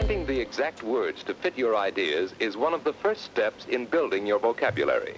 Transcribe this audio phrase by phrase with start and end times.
[0.00, 3.84] Finding the exact words to fit your ideas is one of the first steps in
[3.84, 5.16] building your vocabulary.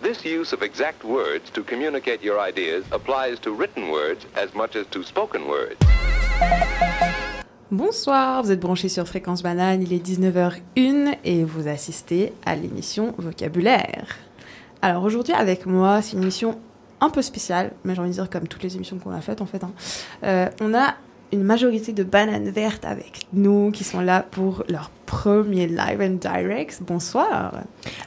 [0.00, 4.76] This use of exact words to communicate your ideas applies to written words as much
[4.76, 5.76] as to spoken words.
[7.70, 13.14] Bonsoir, vous êtes branchés sur Fréquence Banane, il est 19h01 et vous assistez à l'émission
[13.18, 14.16] Vocabulaire.
[14.80, 16.58] Alors aujourd'hui avec moi, c'est une émission
[17.02, 19.42] un peu spéciale, mais j'ai envie de dire comme toutes les émissions qu'on a faites
[19.42, 19.62] en fait.
[19.62, 19.72] hein.
[20.24, 20.94] Euh, on a
[21.32, 26.18] une majorité de bananes vertes avec nous qui sont là pour leur premier live and
[26.20, 26.80] direct.
[26.86, 27.52] Bonsoir.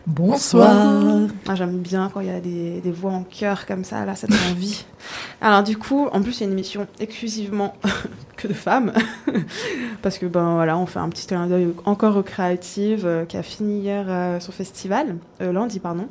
[0.07, 1.27] Bonsoir.
[1.47, 4.15] Ah, J'aime bien quand il y a des, des voix en chœur comme ça, là,
[4.15, 4.85] ça donne envie.
[5.41, 7.75] Alors du coup, en plus, c'est une émission exclusivement
[8.37, 8.93] que de femmes.
[10.01, 13.37] Parce que, ben voilà, on fait un petit clin d'œil encore aux créatives euh, qui
[13.37, 16.07] a fini hier euh, son festival, euh, lundi, pardon.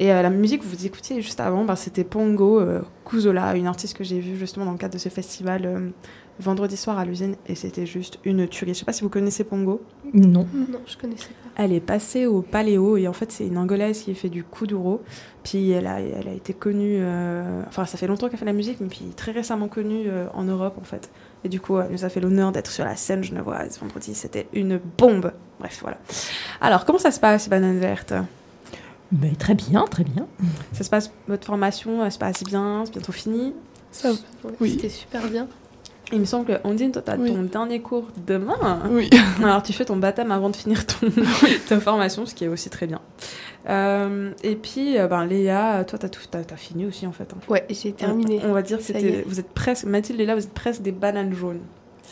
[0.00, 2.60] Et la musique que vous écoutiez juste avant, ben, c'était Pongo
[3.04, 5.92] Kuzola, une artiste que j'ai vue justement dans le cadre de ce festival
[6.40, 7.36] vendredi soir à l'usine.
[7.46, 8.74] Et c'était juste une tuerie.
[8.74, 9.82] Je sais pas si vous connaissez Pongo.
[10.12, 10.46] Non.
[10.52, 11.62] Non, je connaissais pas.
[11.62, 15.00] Elle est passée au Paléo et en fait c'est une Angolaise qui fait du kuduro.
[15.44, 18.50] Puis elle a, elle a été connue, euh, enfin ça fait longtemps qu'elle fait de
[18.50, 21.10] la musique, mais puis très récemment connue euh, en Europe en fait.
[21.44, 24.48] Et du coup elle nous a fait l'honneur d'être sur la scène genevoise vendredi, c'était
[24.52, 25.32] une bombe.
[25.60, 25.98] Bref voilà.
[26.60, 28.14] Alors comment ça se passe Banane Verte?
[29.12, 30.26] Mais très bien, très bien.
[30.72, 33.54] Ça se passe, votre formation elle se passe bien, c'est bientôt fini?
[33.92, 34.10] Ça,
[34.60, 34.72] Oui.
[34.72, 35.46] C'était super bien.
[36.14, 37.32] Il me semble que Ondine, toi t'as Oui.
[37.32, 38.80] ton dernier cours demain.
[38.90, 39.10] Oui.
[39.42, 41.08] Alors tu fais ton baptême avant de finir ton,
[41.68, 43.00] ta formation, ce qui est aussi très bien.
[43.68, 47.32] Euh, et puis, euh, ben, Léa, toi, tout, t'as, t'as fini aussi en fait.
[47.32, 47.38] hein.
[47.48, 48.40] Ouais, j'ai terminé.
[48.44, 50.92] On, on va dire que vous êtes presque, Mathilde et Léa, vous êtes presque des
[50.92, 51.60] bananes jaunes.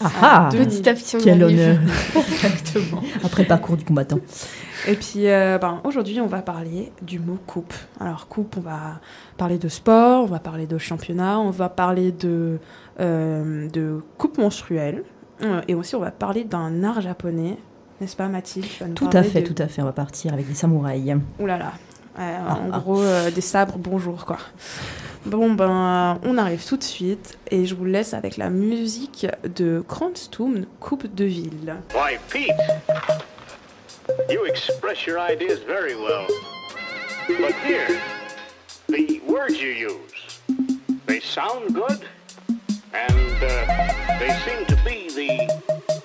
[0.01, 1.79] Ah ah Petit y Quel honneur
[2.17, 3.03] Exactement.
[3.25, 4.19] Après parcours du combattant.
[4.89, 7.75] Et puis, euh, ben, aujourd'hui, on va parler du mot coupe.
[8.01, 9.01] Alors, coupe, on va
[9.37, 12.59] parler de sport, on va parler de championnat, on va parler de,
[12.99, 15.05] euh, de coupe menstruelle.
[15.43, 17.59] Euh, Et aussi, on va parler d'un art japonais.
[18.01, 18.67] N'est-ce pas, Mathilde?
[18.97, 19.83] Tout à fait, de- tout à fait.
[19.83, 21.17] On va partir avec des samouraïs.
[21.39, 21.73] Ouh là là.
[22.19, 22.79] Ah, en ah.
[22.79, 23.03] gros,
[23.35, 24.39] des sabres, bonjour quoi.
[25.25, 29.83] Bon ben, on arrive tout de suite et je vous laisse avec la musique de
[29.87, 31.77] Kranztum, Coupe de ville.
[31.95, 32.51] Why, Pete,
[34.29, 36.27] you express your ideas very well.
[37.29, 38.01] But here,
[38.89, 40.41] the words you use,
[41.07, 42.01] they sound good,
[42.93, 45.49] and uh, they seem to be the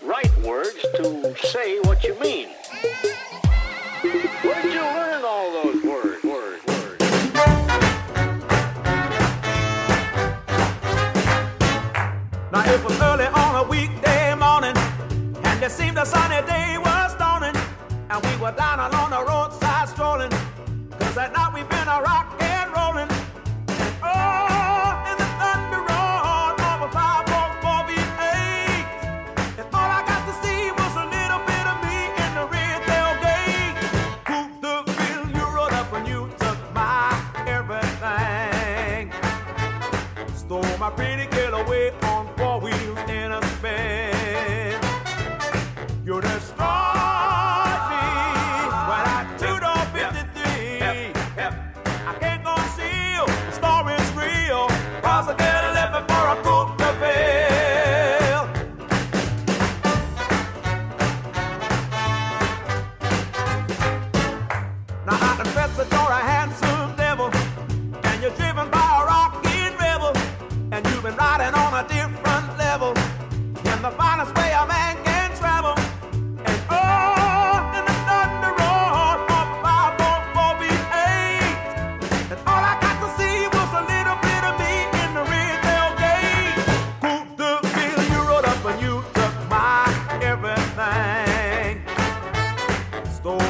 [0.06, 2.50] right words to say what you mean.
[12.68, 14.76] It was early on a weekday morning,
[15.44, 17.56] and it seemed a sunny day was dawning,
[18.10, 20.32] and we were down along the roadside strolling,
[21.00, 22.47] cause that night we've been a rock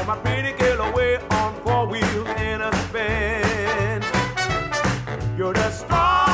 [0.06, 4.04] My pretty girl away on four wheels in a spin.
[5.38, 6.27] You destroyed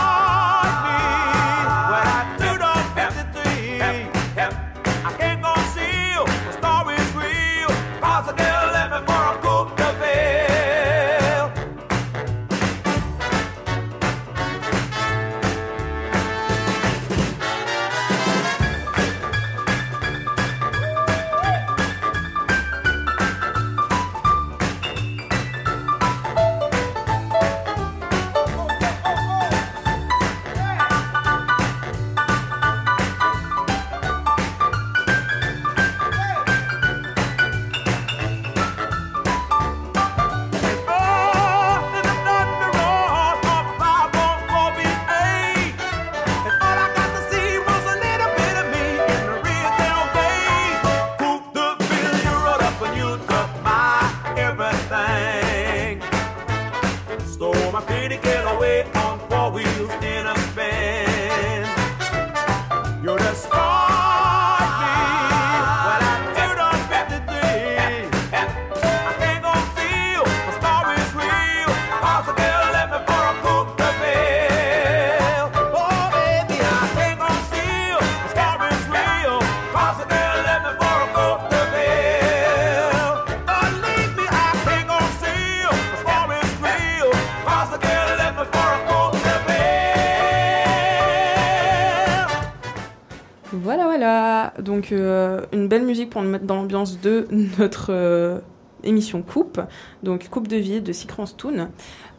[94.93, 97.27] euh, une belle musique pour nous mettre dans l'ambiance de
[97.59, 98.39] notre euh,
[98.83, 99.61] émission Coupe,
[100.03, 101.69] donc Coupe de vie de Secrance Toon.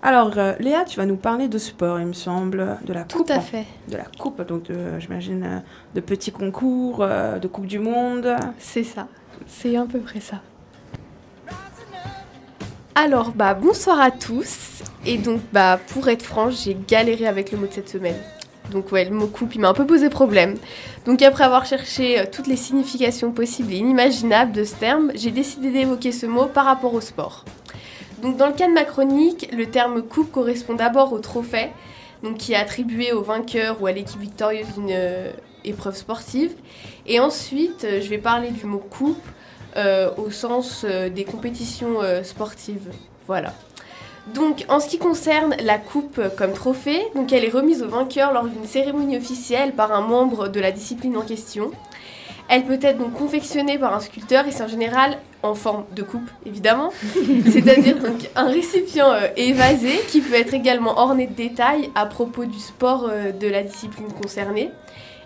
[0.02, 3.18] Alors euh, Léa, tu vas nous parler de sport, il me semble, de la Tout
[3.18, 3.30] coupe.
[3.30, 3.64] à fait.
[3.88, 5.62] De la coupe, donc j'imagine
[5.94, 8.36] de petits concours, euh, de Coupe du Monde.
[8.58, 9.06] C'est ça.
[9.46, 10.40] C'est à peu près ça.
[12.94, 14.82] Alors, bah, bonsoir à tous.
[15.04, 18.16] Et donc, bah, pour être franche, j'ai galéré avec le mot de cette semaine.
[18.70, 20.56] Donc, ouais, le mot coupe, il m'a un peu posé problème.
[21.04, 25.30] Donc, après avoir cherché euh, toutes les significations possibles et inimaginables de ce terme, j'ai
[25.30, 27.44] décidé d'évoquer ce mot par rapport au sport.
[28.22, 31.70] Donc, dans le cas de ma chronique, le terme coupe correspond d'abord au trophée,
[32.22, 35.30] donc qui est attribué au vainqueur ou à l'équipe victorieuse d'une euh,
[35.64, 36.52] épreuve sportive.
[37.06, 39.22] Et ensuite, euh, je vais parler du mot coupe
[40.16, 42.92] au sens des compétitions sportives.
[43.26, 43.52] Voilà.
[44.32, 48.32] Donc, en ce qui concerne la coupe comme trophée, donc elle est remise au vainqueur
[48.32, 51.70] lors d'une cérémonie officielle par un membre de la discipline en question.
[52.48, 56.02] Elle peut être donc confectionnée par un sculpteur et c'est en général en forme de
[56.02, 56.90] coupe, évidemment.
[57.50, 62.44] C'est-à-dire donc un récipient euh, évasé qui peut être également orné de détails à propos
[62.44, 64.70] du sport euh, de la discipline concernée.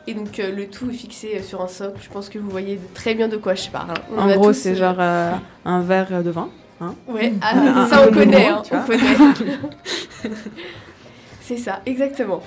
[0.06, 1.98] Et donc euh, le tout est fixé sur un socle.
[2.00, 3.94] Je pense que vous voyez très bien de quoi je parle.
[4.16, 6.48] On En gros, c'est genre un verre de vin.
[7.08, 9.16] Ouais, Un- ah, un ça on peu connaît, hein, on connaît.
[11.40, 12.42] c'est ça, exactement.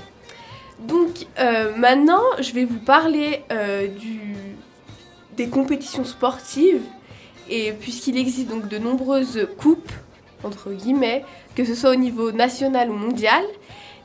[0.79, 4.19] Donc euh, maintenant, je vais vous parler euh, du,
[5.37, 6.81] des compétitions sportives.
[7.49, 9.91] Et puisqu'il existe donc de nombreuses coupes,
[10.43, 11.25] entre guillemets,
[11.55, 13.43] que ce soit au niveau national ou mondial,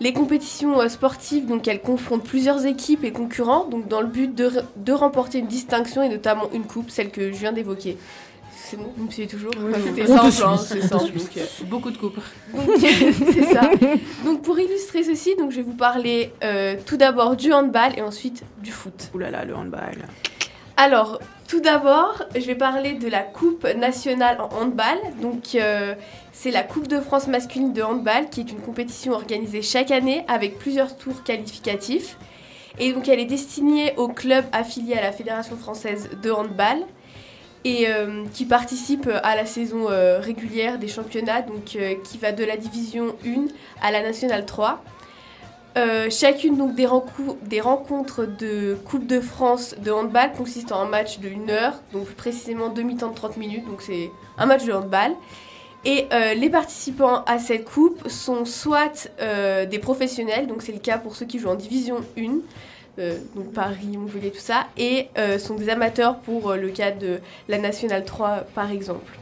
[0.01, 4.35] les compétitions euh, sportives, donc elles confrontent plusieurs équipes et concurrents, donc dans le but
[4.35, 7.97] de, de remporter une distinction et notamment une coupe, celle que je viens d'évoquer.
[8.69, 9.73] C'est bon, vous me suivez toujours Oui.
[9.77, 11.13] C'était simple, hein, c'est simple.
[11.13, 12.19] donc, euh, Beaucoup de coupes.
[12.53, 13.71] donc, c'est ça.
[14.25, 18.03] Donc pour illustrer ceci, donc je vais vous parler euh, tout d'abord du handball et
[18.03, 19.11] ensuite du foot.
[19.15, 19.99] Ouh là là, le handball.
[20.77, 24.99] Alors, tout d'abord, je vais parler de la Coupe nationale en handball.
[25.23, 25.95] Donc, euh,
[26.33, 30.25] c'est la Coupe de France masculine de handball, qui est une compétition organisée chaque année
[30.27, 32.17] avec plusieurs tours qualificatifs.
[32.81, 36.79] Et donc, elle est destinée aux clubs affiliés à la Fédération française de handball
[37.67, 42.31] et euh, qui participent à la saison euh, régulière des championnats, donc euh, qui va
[42.31, 43.47] de la division 1
[43.83, 44.85] à la nationale 3.
[45.77, 46.87] Euh, chacune donc des,
[47.43, 51.75] des rencontres de Coupe de France de handball consistent en un match de 1 heure,
[51.93, 55.11] donc précisément demi-temps de 30 minutes, donc c'est un match de handball.
[55.85, 59.09] Et les participants à cette coupe sont soit
[59.71, 62.37] des professionnels, donc c'est le cas pour ceux qui jouent en division 1, euh,
[63.35, 67.21] donc Paris, Montpellier, tout ça, et euh, sont des amateurs pour euh, le cas de
[67.49, 69.13] la Nationale 3 par exemple.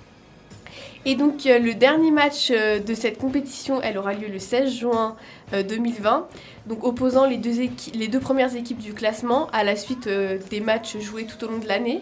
[1.07, 4.73] Et donc euh, le dernier match euh, de cette compétition, elle aura lieu le 16
[4.73, 5.17] juin
[5.53, 6.27] euh, 2020,
[6.67, 11.27] donc opposant les deux, premières équipes du classement à la suite euh, des matchs joués
[11.27, 12.01] tout au long de l'année.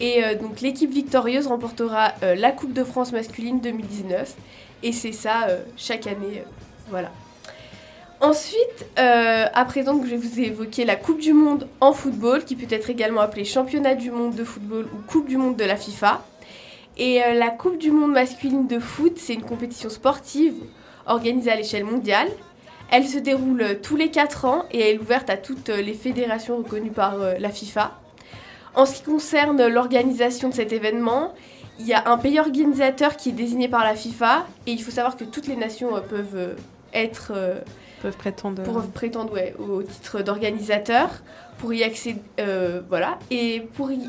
[0.00, 4.34] Et euh, donc l'équipe victorieuse remportera euh, la Coupe de France masculine 2019.
[4.84, 6.38] Et c'est ça euh, chaque année.
[6.38, 6.48] euh,
[6.90, 7.10] voilà.
[8.20, 12.56] Ensuite, euh, à présent, donc, je vous évoquer la Coupe du Monde en football, qui
[12.56, 15.76] peut être également appelée Championnat du Monde de football ou Coupe du Monde de la
[15.76, 16.20] FIFA.
[16.96, 20.54] Et euh, la Coupe du Monde masculine de foot, c'est une compétition sportive
[21.06, 22.28] organisée à l'échelle mondiale.
[22.90, 25.80] Elle se déroule euh, tous les 4 ans et elle est ouverte à toutes euh,
[25.80, 27.96] les fédérations reconnues par la FIFA.
[28.74, 31.34] En ce qui concerne l'organisation de cet événement,
[31.78, 34.90] il y a un pays organisateur qui est désigné par la FIFA et il faut
[34.90, 36.56] savoir que toutes les nations peuvent
[36.92, 37.32] être
[38.02, 38.62] Peuvent prétendre.
[38.62, 41.10] pour prétendre au titre d'organisateur,
[41.58, 43.18] pour y accéder, euh, voilà.
[43.30, 44.08] Et pour y,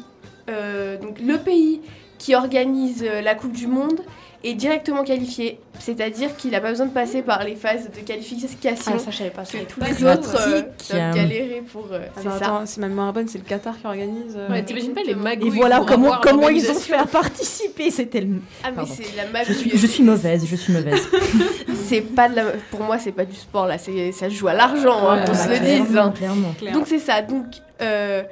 [0.50, 1.82] euh, donc le pays
[2.18, 4.02] qui organise la Coupe du Monde
[4.42, 8.94] est directement qualifié, c'est-à-dire qu'il n'a pas besoin de passer par les phases de qualification.
[8.96, 9.44] Ah, ça, je savais pas.
[9.44, 10.90] que tous Pas les autres euh, pratique.
[10.92, 11.88] doivent galérer pour.
[11.92, 12.62] euh, Ah c'est bah ça.
[12.66, 14.36] si ma mémoire bonne, c'est le Qatar qui organise.
[14.38, 16.96] euh, Ouais, t'imagines pas les magouilles Et voilà pour comment, avoir comment ils ont fait
[16.96, 17.92] à participer.
[17.92, 18.36] C'était le...
[18.64, 18.94] Ah mais Pardon.
[18.96, 19.56] c'est la je, magouille.
[19.56, 21.06] suis, je suis mauvaise, je suis mauvaise.
[21.88, 22.44] C'est pas de la...
[22.72, 23.78] Pour moi, c'est pas du sport là.
[23.78, 25.98] C'est ça joue à l'argent, hein, Ouais, qu'on bah, se le dise.
[25.98, 26.14] hein.
[26.16, 26.54] clairement.
[26.72, 27.22] Donc c'est ça.
[27.24, 27.46] Donc
[27.82, 28.24] euh,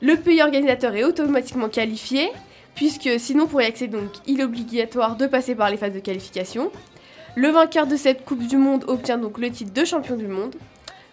[0.00, 2.30] le pays organisateur est automatiquement qualifié,
[2.74, 6.00] puisque sinon pour y accéder, donc il est obligatoire de passer par les phases de
[6.00, 6.70] qualification.
[7.36, 10.54] Le vainqueur de cette Coupe du Monde obtient donc le titre de champion du monde.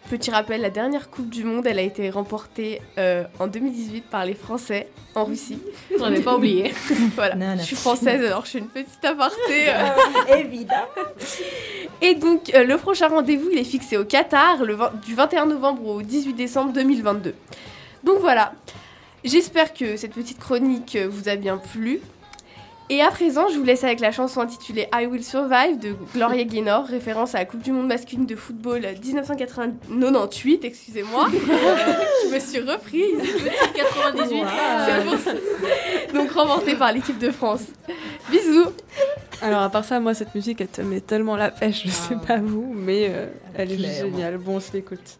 [0.09, 4.25] Petit rappel, la dernière Coupe du Monde, elle a été remportée euh, en 2018 par
[4.25, 5.59] les Français en Russie.
[5.99, 6.73] J'en ai pas oublié.
[7.15, 7.35] voilà.
[7.35, 7.57] Non, non.
[7.57, 9.35] Je suis française, alors je fais une petite aparté.
[9.67, 10.35] euh.
[10.37, 10.85] Évidemment.
[12.01, 15.45] Et donc, euh, le prochain rendez-vous, il est fixé au Qatar, le 20 du 21
[15.47, 17.35] novembre au 18 décembre 2022.
[18.05, 18.53] Donc voilà,
[19.27, 21.99] j'espère que cette petite chronique vous a bien plu.
[22.89, 26.45] Et à présent, je vous laisse avec la chanson intitulée I Will Survive de Gloria
[26.45, 31.27] Gaynor, référence à la Coupe du Monde masculine de football 1998, excusez-moi.
[31.31, 33.19] je me suis reprise.
[33.75, 34.43] 98.
[34.85, 35.33] C'est pour ça.
[36.13, 37.63] Donc remportée par l'équipe de France.
[38.31, 38.71] Bisous.
[39.41, 42.15] Alors, à part ça, moi, cette musique, elle te met tellement la pêche, je sais
[42.25, 44.37] pas vous, mais euh, elle est géniale.
[44.37, 45.19] Bon, on se l'écoute.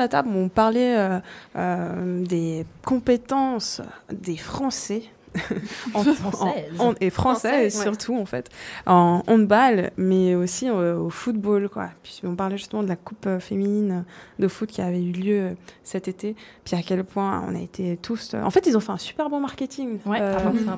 [0.00, 1.18] la table, on parlait euh,
[1.56, 3.80] euh, des compétences
[4.12, 5.02] des Français.
[5.94, 6.64] en, Françaises.
[6.80, 7.82] en- en- et françaises ouais.
[7.84, 8.48] surtout en fait
[8.84, 13.26] en handball mais aussi euh, au football quoi puis on parlait justement de la coupe
[13.28, 14.04] euh, féminine
[14.40, 15.50] de foot qui avait eu lieu euh,
[15.84, 18.90] cet été puis à quel point on a été tous en fait ils ont fait
[18.90, 20.20] un super bon marketing Ouais,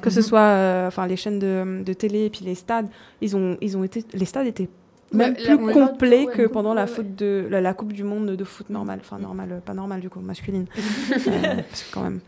[0.03, 2.89] que ce soit enfin les chaînes de, de télé et puis les stades
[3.23, 4.69] ils ont ils ont été les stades étaient
[5.13, 5.65] même la- plus
[6.27, 6.87] ouais, que pendant la ouais.
[6.89, 10.01] faute de la, la coupe du monde de foot normale enfin normale euh, pas normale
[10.01, 10.67] du coup masculine
[11.13, 12.21] Euh, parce que quand même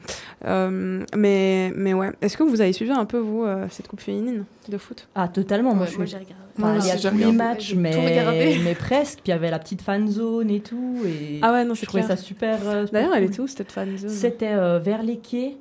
[0.45, 4.01] Euh, mais mais ouais est-ce que vous avez suivi un peu vous euh, cette coupe
[4.01, 5.09] féminine de foot?
[5.15, 5.75] Ah, totalement.
[5.75, 6.35] Moi, Ouais, suis j'ai regardé.
[6.63, 9.17] allée aussi, à j'ai tous les matchs, mais, presque.
[9.23, 11.03] Puis il y avait la petite fan zone et tout.
[11.07, 12.59] Et ah ouais non je trouvais clair ça super.
[12.67, 14.09] euh, d'ailleurs elle est où cette fan zone?
[14.11, 15.57] C'était euh, vers les quais.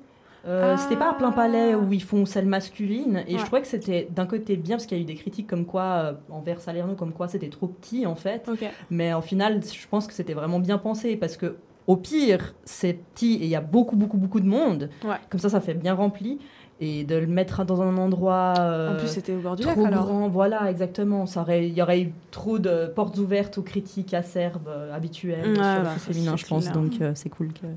[0.45, 0.77] Euh, Ah.
[0.77, 3.23] C'était pas à plein palais où ils font celle masculine.
[3.27, 3.39] Et Ouais.
[3.39, 5.65] je trouvais que c'était d'un côté bien parce qu'il y a eu des critiques comme
[5.65, 8.49] quoi, euh, envers Salerno, comme quoi c'était trop petit en fait.
[8.89, 11.55] Mais en final, je pense que c'était vraiment bien pensé parce que
[11.87, 14.89] au pire, c'est petit et il y a beaucoup, beaucoup, beaucoup de monde.
[15.05, 15.15] Ouais.
[15.29, 16.39] Comme ça, ça fait bien rempli.
[16.79, 19.75] Et de le mettre dans un endroit euh, en plus c'était au bord du lac
[19.75, 21.25] trop alors grand, voilà, exactement.
[21.27, 25.53] Ça aurait, il y aurait eu trop de portes ouvertes aux critiques acerbes euh, habituelles
[25.53, 26.63] sur bah, le foot féminin, je pense.
[26.63, 26.73] clair.
[26.75, 27.67] Donc euh, c'est cool que.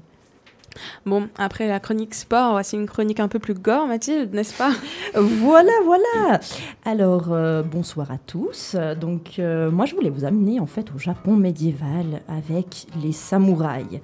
[1.04, 4.70] Bon, après la chronique sport, voici une chronique un peu plus gore, Mathilde, n'est-ce pas?
[5.14, 6.40] Voilà, voilà.
[6.84, 8.76] Alors, euh, bonsoir à tous.
[9.00, 14.00] Donc, euh, moi, je voulais vous amener en fait au Japon médiéval avec les samouraïs.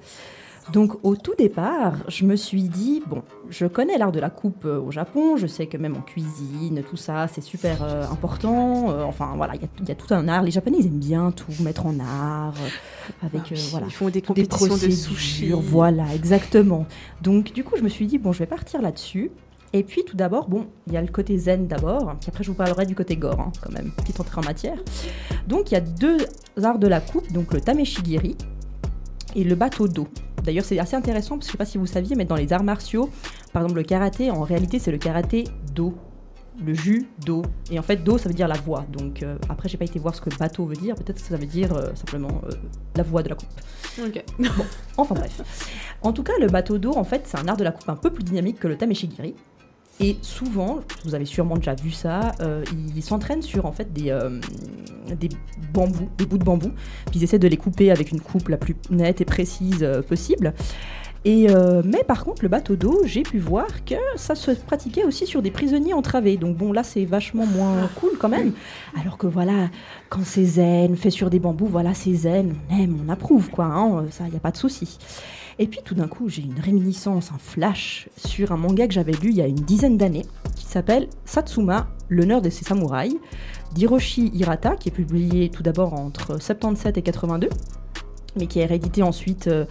[0.71, 4.63] Donc au tout départ, je me suis dit, bon, je connais l'art de la coupe
[4.65, 8.89] euh, au Japon, je sais que même en cuisine, tout ça, c'est super euh, important.
[8.91, 10.41] euh, enfin voilà, il y a- il y, a tout un art.
[10.43, 13.87] Les Japonais, ils aiment bien tout mettre en art, euh, avec euh, voilà.
[13.87, 15.51] Ils font des des compétitions de procédures, sushi.
[15.51, 16.85] Voilà, exactement.
[17.21, 19.31] Donc du coup, je me suis dit, bon, je vais partir là-dessus.
[19.75, 22.51] Et puis tout d'abord, bon, il y a le côté zen d'abord, puis après je
[22.51, 24.77] vous parlerai du côté gore, hein, quand même, petite entrée en matière.
[25.47, 26.19] Donc il y a deux
[26.61, 28.37] arts de la coupe, donc le tameshigiri
[29.35, 30.07] et le bateau d'eau.
[30.43, 32.51] D'ailleurs, c'est assez intéressant parce que je sais pas si vous saviez, mais dans les
[32.51, 33.09] arts martiaux,
[33.53, 35.93] par exemple le karaté, en réalité, c'est le karaté d'eau.
[36.63, 37.41] Le jus d'eau.
[37.71, 38.85] Et en fait, d'eau, ça veut dire la voix.
[38.91, 40.93] Donc euh, après, j'ai pas été voir ce que bateau veut dire.
[40.93, 42.53] Peut-être que ça veut dire euh, simplement euh,
[42.95, 43.49] la voix de la coupe.
[44.05, 44.23] Ok.
[44.97, 45.41] Enfin bref.
[46.03, 47.95] En tout cas, le bateau d'eau, en fait, c'est un art de la coupe un
[47.95, 49.33] peu plus dynamique que le tameshigiri.
[49.99, 52.63] Et souvent, vous avez sûrement déjà vu ça, euh,
[52.95, 54.39] ils s'entraînent sur en fait des, euh,
[55.19, 55.29] des
[55.71, 56.71] bambous, des bouts de bambou,
[57.09, 60.01] puis ils essaient de les couper avec une coupe la plus nette et précise euh,
[60.01, 60.53] possible.
[61.25, 65.05] Et euh, mais par contre, le bateau d'eau, j'ai pu voir que ça se pratiquait
[65.05, 66.35] aussi sur des prisonniers entravés.
[66.35, 68.51] Donc bon, là, c'est vachement moins cool quand même.
[68.99, 69.69] Alors que voilà,
[70.09, 73.65] quand c'est zen, fait sur des bambous, voilà, c'est zen, on aime, on approuve, quoi.
[73.65, 74.97] hein, ça, y a pas de souci.
[75.59, 79.13] Et puis tout d'un coup, j'ai une réminiscence, un flash sur un manga que j'avais
[79.13, 83.15] lu il y a une dizaine d'années, qui s'appelle Satsuma, l'honneur de ses samouraïs,
[83.73, 87.49] d'Hiroshi Hirata, qui est publié tout d'abord entre 77 et 82,
[88.37, 89.65] mais qui est réédité ensuite euh,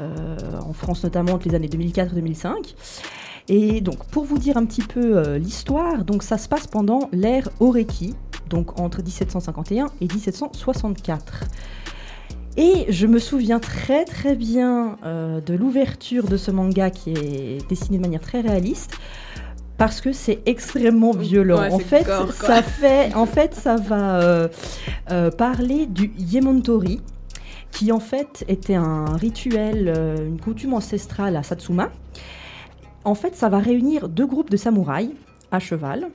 [0.00, 2.74] euh, en France notamment entre les années 2004 et 2005.
[3.48, 7.08] Et donc, pour vous dire un petit peu euh, l'histoire, donc ça se passe pendant
[7.12, 8.14] l'ère Oreki,
[8.48, 11.44] donc entre 1751 et 1764.
[12.56, 17.66] Et je me souviens très très bien euh, de l'ouverture de ce manga qui est
[17.68, 18.98] dessiné de manière très réaliste
[19.82, 21.60] parce que c'est extrêmement violent.
[21.60, 24.48] Ouais, en fait, gore, ça fait, en fait, ça va euh,
[25.10, 27.00] euh, parler du Yemontori,
[27.72, 31.90] qui en fait était un rituel, euh, une coutume ancestrale à Satsuma.
[33.02, 35.10] En fait, ça va réunir deux groupes de samouraïs
[35.50, 36.10] à cheval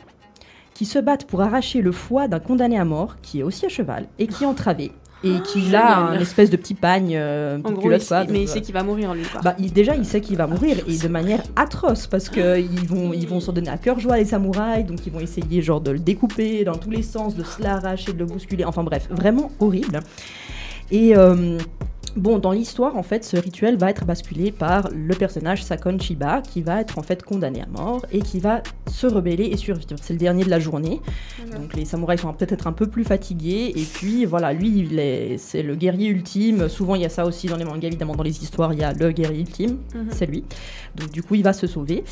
[0.74, 3.70] qui se battent pour arracher le foie d'un condamné à mort qui est aussi à
[3.70, 7.62] cheval et qui est entravé et qui a un espèce de petit pagne, euh, En
[7.62, 8.26] petite gros, culotte, il quoi.
[8.30, 9.24] mais il sait qu'il va mourir, lui.
[9.24, 9.42] Quoi.
[9.42, 12.88] bah, il- déjà, il sait qu'il va mourir et de manière atroce parce que ils
[12.88, 15.82] vont, ils vont s'en donner à cœur joie les samouraïs, donc ils vont essayer genre
[15.82, 18.64] de le découper dans tous les sens, de se l'arracher, de le bousculer.
[18.64, 20.00] Enfin bref, vraiment horrible.
[20.92, 21.58] Et euh,
[22.18, 26.42] bon, dans l'histoire, en fait, ce rituel va être basculé par le personnage Sakon Chiba
[26.42, 29.88] qui va être en fait condamné à mort et qui va se rebeller et survivre.
[30.02, 31.02] C'est le dernier de la journée.
[31.56, 34.88] Donc les samouraïs sont peut-être un peu plus fatigués et puis voilà, lui
[35.38, 36.68] c'est le guerrier ultime.
[36.70, 38.84] Souvent il y a ça aussi dans les mangas évidemment dans les histoires, il y
[38.84, 40.08] a le guerrier ultime, Mhm.
[40.12, 40.44] c'est lui.
[40.96, 42.04] Donc du coup il va se sauver.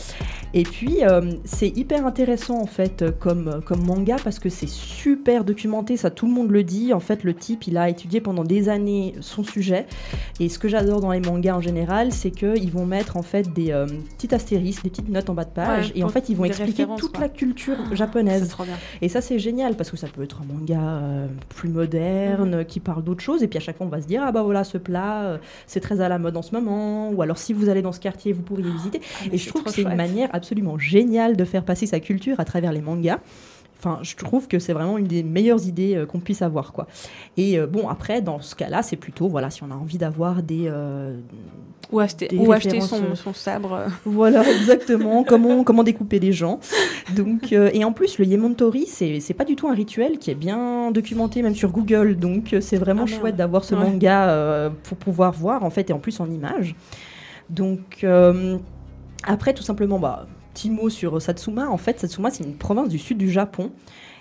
[0.56, 4.70] Et puis euh, c'est hyper intéressant en fait euh, comme comme manga parce que c'est
[4.70, 6.94] super documenté, ça tout le monde le dit.
[6.94, 9.86] En fait le type il a étudié pendant des années son sujet
[10.40, 13.22] et ce que j'adore dans les mangas en général, c'est que ils vont mettre en
[13.22, 13.86] fait des euh,
[14.18, 16.46] petits astérisques, des petites notes en bas de page Ouais, et en fait ils vont
[16.46, 17.22] expliquer toute quoi.
[17.22, 18.48] la culture C'est japonaise.
[18.48, 18.76] trop bien.
[19.02, 22.66] Et ça, c'est génial parce que ça peut être un manga euh, plus moderne Mhm.
[22.66, 23.44] qui parle d'autres choses.
[23.44, 25.38] Et puis à chaque fois, on va se dire Ah bah voilà, ce plat, euh,
[25.68, 27.10] c'est très à la mode en ce moment.
[27.12, 29.02] Ou alors, si vous allez dans ce quartier, vous pourriez visiter.
[29.22, 32.40] Ah, Et je trouve que c'est une manière absolument géniale de faire passer sa culture
[32.40, 33.18] à travers les mangas.
[33.80, 36.88] Enfin, je trouve que c'est vraiment une des meilleures idées euh, qu'on puisse avoir, quoi.
[37.36, 40.42] Et euh, bon, après, dans ce cas-là, c'est plutôt, voilà, si on a envie d'avoir
[40.44, 41.18] des, euh,
[41.92, 43.86] Ou acheter, Des ou acheter références, son, son sabre.
[44.06, 45.24] voilà, exactement.
[45.24, 46.60] comment, comment découper des gens.
[47.16, 50.36] Donc, et en plus, le Yemontori, c'est c'est pas du tout un rituel qui est
[50.36, 52.16] bien documenté, même sur Google.
[52.18, 53.82] Donc, c'est vraiment Ah, chouette d'avoir ce Ouais.
[53.82, 56.76] manga pour pouvoir voir, en fait, et en plus en images.
[57.50, 58.06] Donc,
[59.28, 61.70] après, tout simplement, bah, petit mot sur Satsuma.
[61.70, 63.72] En fait, Satsuma, c'est une province du sud du Japon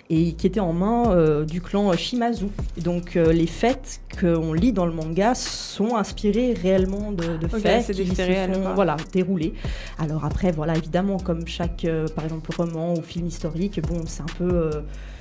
[0.09, 2.47] et qui était en main euh, du clan Shimazu.
[2.77, 7.47] Et donc, euh, les faits qu'on lit dans le manga sont inspirés réellement de, de
[7.47, 9.53] faits qui se sont, voilà, déroulés.
[9.97, 14.21] Alors après, voilà, évidemment, comme chaque, euh, par exemple, roman ou film historique, bon, c'est
[14.21, 14.69] un peu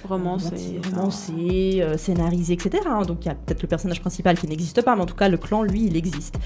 [0.09, 0.81] romancé.
[0.95, 2.83] romancé, euh, scénarisé, etc.
[2.87, 3.03] hein.
[3.03, 5.29] Donc il y a peut-être le personnage principal qui n'existe pas, mais en tout cas,
[5.29, 6.37] le clan, lui, il existe.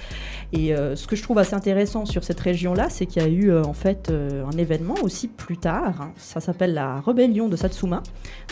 [0.53, 3.29] Et euh, ce que je trouve assez intéressant sur cette région-là, c'est qu'il y a
[3.29, 6.01] eu euh, en fait un événement aussi plus tard.
[6.01, 6.13] hein.
[6.17, 8.03] Ça s'appelle la rébellion de Satsuma,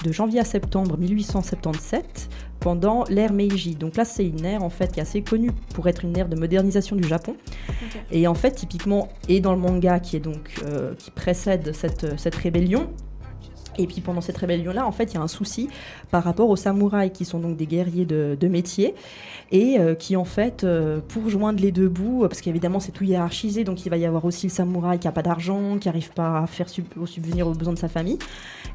[0.05, 2.29] de janvier à septembre 1877,
[2.61, 3.75] pendant l'ère Meiji.
[3.75, 6.29] Donc là, c'est une ère en fait qui est assez connue pour être une ère
[6.29, 7.37] de modernisation du Japon.
[8.11, 12.19] Et en fait, typiquement, et dans le manga qui est donc euh, qui précède cette,
[12.19, 12.90] cette rébellion,
[13.78, 15.68] et puis pendant cette rébellion-là, en fait, il y a un souci
[16.11, 18.95] par rapport aux samouraïs, qui sont donc des guerriers de, métier,
[19.53, 23.05] et euh, qui en fait, euh, pour joindre les deux bouts, parce qu'évidemment c'est tout
[23.05, 26.12] hiérarchisé, donc il va y avoir aussi le samouraï qui n'a pas d'argent, qui n'arrive
[26.12, 28.19] pas à faire subvenir aux besoins de sa famille,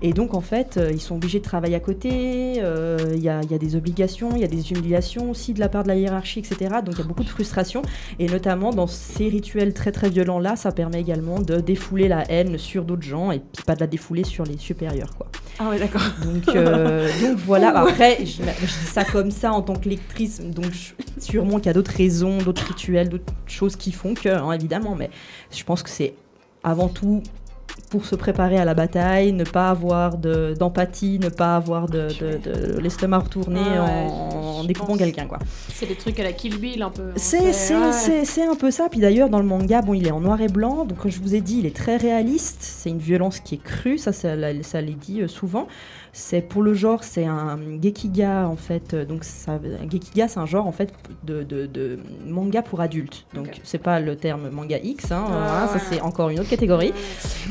[0.02, 2.10] et donc en fait euh, ils sont obligés de travailler à côté,
[2.56, 5.90] il y, a des obligations, il y a des humiliations aussi de la part de
[5.90, 6.76] la hiérarchie, etc.
[6.86, 7.82] Donc il y a beaucoup de frustration,
[8.20, 12.30] et notamment dans ces rituels très très violents là, ça permet également de défouler la
[12.30, 15.28] haine sur d'autres gens et puis pas de la défouler sur les supérieurs quoi.
[15.60, 16.02] Ah ouais d'accord.
[16.24, 16.56] Donc,
[17.22, 20.72] donc voilà, après, je, dis ça comme ça en tant que lectrice, donc
[21.20, 24.96] sûrement qu'il y a d'autres raisons, d'autres rituels, d'autres choses qui font que, hein, évidemment,
[24.96, 25.10] mais
[25.52, 26.14] je pense que c'est
[26.64, 27.24] avant tout
[27.90, 32.08] pour se préparer à la bataille, ne pas avoir d'empathie, ne pas avoir de,
[32.80, 35.28] l'estomac retourné en, découpant quelqu'un.
[35.74, 37.12] C'est des trucs à la Kill Bill un peu.
[37.16, 38.88] C'est un peu ça.
[38.90, 40.86] Puis d'ailleurs, dans le manga, bon, il est en noir et blanc.
[40.86, 42.60] Donc, comme je vous ai dit, il est très réaliste.
[42.62, 43.98] C'est une violence qui est crue.
[43.98, 45.68] Ça, ça, ça l'est dit euh, souvent.
[46.14, 48.94] C'est pour le genre, c'est un gekiga en fait.
[48.94, 50.94] Euh, donc ça, gekiga, c'est un genre en fait
[51.24, 53.26] de, manga pour adultes.
[53.34, 53.62] Donc okay.
[53.64, 56.94] c'est pas le terme manga X, hein, ah, ça c'est encore une autre catégorie.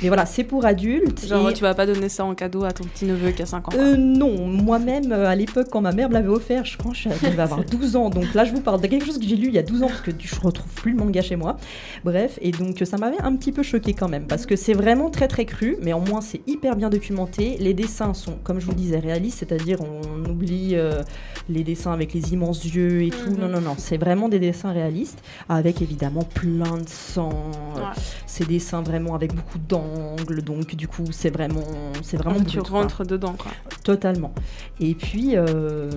[0.03, 1.27] Mais voilà, c'est pour adultes.
[1.27, 1.55] Genre et...
[1.55, 3.73] tu vas pas donner ça en cadeau à ton petit neveu qui a 5 ans.
[3.77, 7.09] Euh, non, moi-même euh, à l'époque quand ma mère me l'avait offert, je pense que
[7.23, 8.11] j'avais avoir 12 ans.
[8.11, 9.83] Donc là je vous parle de quelque chose que j'ai lu il y a 12
[9.85, 11.57] ans parce que je retrouve plus le manga chez moi.
[12.05, 15.09] Bref, et donc ça m'avait un petit peu choqué quand même parce que c'est vraiment
[15.09, 17.57] très très cru, mais au moins c'est hyper bien documenté.
[17.59, 21.05] Les dessins sont comme je vous le disais, réaliste, c'est-à-dire on oublie euh,
[21.49, 23.31] les dessins avec les immenses yeux et tout.
[23.31, 23.39] Mhm.
[23.39, 27.31] Non, non, non, c'est vraiment des dessins réalistes, avec évidemment plein de sang.
[27.77, 27.83] Ouais.
[28.27, 31.63] Ces dessins vraiment avec beaucoup d'angles, donc du coup, c'est vraiment,
[32.03, 32.43] c'est vraiment.
[32.43, 33.53] Tu rentres dedans, quoi.
[33.85, 34.33] Totalement.
[34.81, 35.37] Et puis.
[35.37, 35.89] Euh,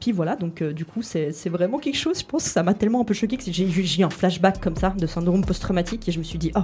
[0.00, 2.20] puis voilà, donc euh, du coup, c'est vraiment quelque chose.
[2.20, 4.76] Je pense que ça m'a tellement un peu choqué que j'ai eu un flashback comme
[4.76, 6.62] ça de syndrome post-traumatique et je me suis dit, oh,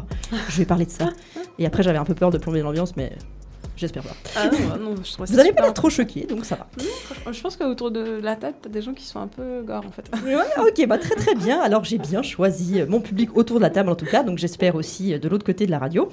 [0.49, 1.11] je vais parler de ça.
[1.59, 3.13] Et après, j'avais un peu peur de plomber l'ambiance, mais
[3.81, 4.15] J'espère pas.
[4.37, 6.67] Ah vous n'allez pas être trop choqués, donc ça va.
[7.33, 9.91] Je pense qu'autour de la table, t'as des gens qui sont un peu gore en
[9.91, 10.05] fait.
[10.23, 11.59] Ouais, ok, bah très très bien.
[11.61, 14.37] Alors j'ai bien choisi euh, mon public autour de la table en tout cas, donc
[14.37, 16.11] j'espère aussi euh, de l'autre côté de la radio.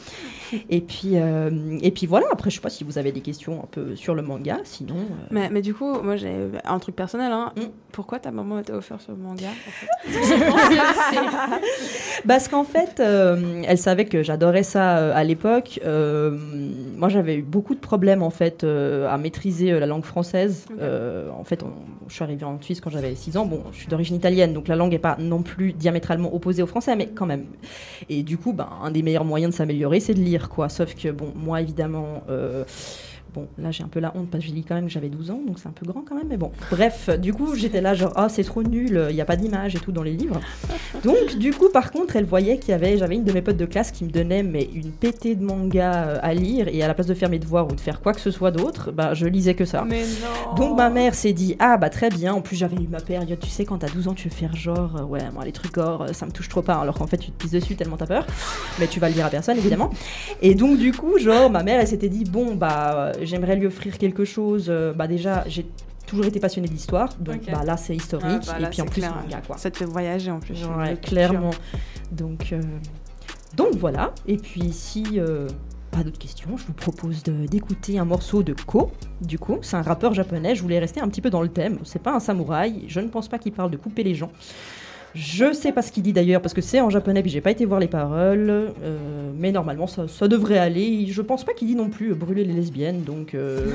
[0.69, 3.19] Et puis, euh, et puis voilà, après je ne sais pas si vous avez des
[3.19, 4.95] questions un peu sur le manga, sinon.
[5.29, 7.33] Mais, mais, du coup, moi j'ai un truc personnel.
[7.33, 7.51] Hein.
[7.57, 7.63] Mm.
[7.91, 9.49] Pourquoi ta maman t'a offert ce manga
[12.27, 15.81] Parce qu'en fait, elle savait que j'adorais ça à l'époque.
[15.83, 20.05] moi j'avais eu beaucoup beaucoup de problèmes en fait euh, à maîtriser euh, la langue
[20.05, 20.67] française.
[20.79, 21.63] Euh, en fait,
[22.07, 23.47] je suis arrivée en Suisse quand j'avais 6 ans.
[23.47, 26.67] Bon, je suis d'origine italienne, donc la langue n'est pas non plus diamétralement opposée au
[26.67, 27.45] français, mais quand même.
[28.09, 30.69] Et du coup, ben, un des meilleurs moyens de s'améliorer, c'est de lire, quoi.
[30.69, 32.21] Sauf que bon, moi évidemment.
[33.33, 35.09] Bon, là j'ai un peu la honte parce que j'ai dit quand même que j'avais
[35.09, 36.51] 12 ans, donc c'est un peu grand quand même, mais bon.
[36.71, 39.35] Bref, du coup j'étais là genre, ah oh, c'est trop nul, il n'y a pas
[39.35, 40.39] d'image et tout dans les livres.
[41.03, 43.57] Donc du coup par contre elle voyait qu'il y avait, j'avais une de mes potes
[43.57, 46.87] de classe qui me donnait mais une pétée de manga euh, à lire et à
[46.87, 49.13] la place de faire mes devoirs ou de faire quoi que ce soit d'autre, bah
[49.13, 49.83] je lisais que ça.
[49.87, 50.55] Mais non.
[50.55, 53.39] Donc ma mère s'est dit, ah bah très bien, en plus j'avais eu ma période,
[53.39, 55.77] tu sais quand t'as 12 ans tu veux faire genre, euh, ouais moi les trucs
[55.77, 57.75] or euh, ça me touche trop pas, hein, alors qu'en fait tu te pisses dessus
[57.75, 58.25] tellement t'as peur,
[58.79, 59.89] mais tu vas le dire à personne évidemment.
[60.41, 63.97] Et donc du coup genre ma mère elle s'était dit, bon bah j'aimerais lui offrir
[63.97, 64.67] quelque chose.
[64.69, 65.65] Euh, bah déjà, j'ai
[66.05, 69.01] toujours été passionnée d'histoire, donc bah, là c'est historique, ah, bah, et puis en plus
[69.01, 69.57] clair, manga quoi.
[69.57, 70.63] Ça te fait voyager en plus.
[70.65, 71.51] Ouais, clairement.
[72.11, 72.61] Donc, euh,
[73.55, 75.47] donc voilà, et puis si euh,
[75.91, 79.81] pas d'autres questions, je vous propose d'écouter un morceau de Ko, du coup, c'est un
[79.81, 82.85] rappeur japonais, je voulais rester un petit peu dans le thème, c'est pas un samouraï,
[82.87, 84.31] je ne pense pas qu'il parle de couper les gens.
[85.17, 87.49] Je sais pas ce qu'il dit d'ailleurs parce que c'est en japonais puis j'ai pas
[87.49, 91.07] été voir les paroles, euh, mais normalement ça, devrait aller.
[91.07, 93.65] Je pense pas qu'il dit non plus euh, brûler les lesbiennes, donc euh,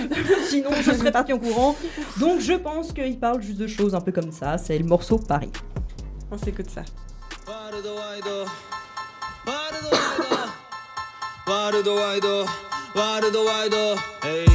[0.48, 1.76] sinon je serais parti en courant.
[2.18, 4.56] Donc je pense qu'il parle juste de choses un peu comme ça.
[4.56, 5.50] C'est le morceau Paris.
[6.30, 6.80] On s'écoute ça.
[14.24, 14.46] Hey.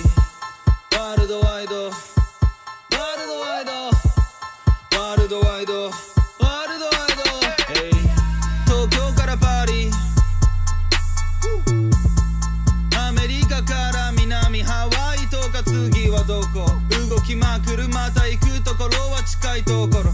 [17.32, 20.12] 隙間車座行くところは近いところ。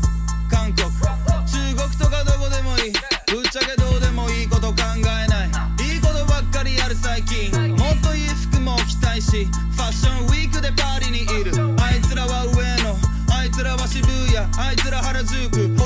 [0.51, 2.93] 韓国中国とかどこでもいい。
[3.34, 5.49] ぶっちゃけどうでもいいこと考えない。
[5.82, 7.49] いいことばっかりやる最近。
[7.71, 11.53] もっといい服も着たいしファッションウィークでパリにいる。
[11.82, 12.53] あいつらは上
[12.86, 12.95] 野。
[13.36, 14.38] あいつらは渋谷。
[14.38, 15.77] あいつら原宿。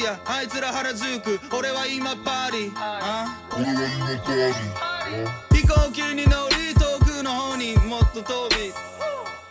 [0.00, 3.38] 昼あいつら腹ずく俺は今パリあ？
[3.54, 8.72] 俺は今パリ飛行機に乗り遠くの方にもっと飛び。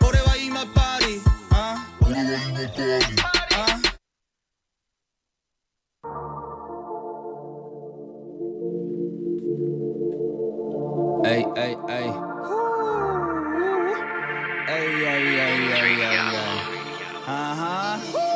[0.04, 1.86] 俺は今パリあ？
[2.04, 3.16] 俺は今パリ
[3.54, 3.78] あ？
[18.16, 18.29] 哎！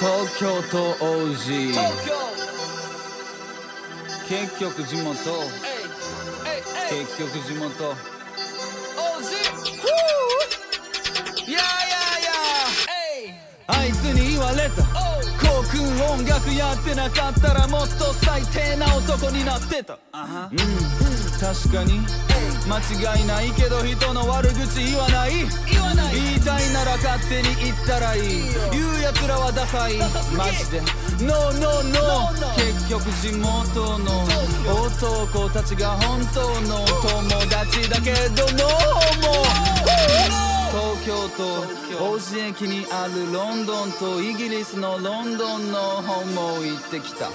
[0.00, 1.74] 東京都王子。
[4.26, 5.12] 結局地元。
[6.88, 7.94] 結局地元。
[11.46, 11.60] いやいや
[12.18, 12.32] いや
[13.66, 14.82] あいつに言われた。
[15.46, 19.98] コウ君音楽やってなかったらもっと最低な男になってた。
[20.14, 20.99] うん
[21.40, 22.00] 確かに。
[22.68, 22.78] 間
[23.16, 25.32] 違いないけど人の悪口言わない。
[25.32, 26.40] 言い。
[26.40, 28.22] たいなら勝手に言ったらいい。
[28.70, 29.96] 言うやつらはダサい。
[30.36, 30.82] マジで。
[31.24, 34.24] No no no 結局地元の
[34.66, 38.68] 男たちが本当の友達だけど No
[39.24, 39.44] も
[40.70, 41.64] 東京都
[42.14, 47.28] 王子駅にあるロンドンとイギリスのロンドンの方も行ってきた。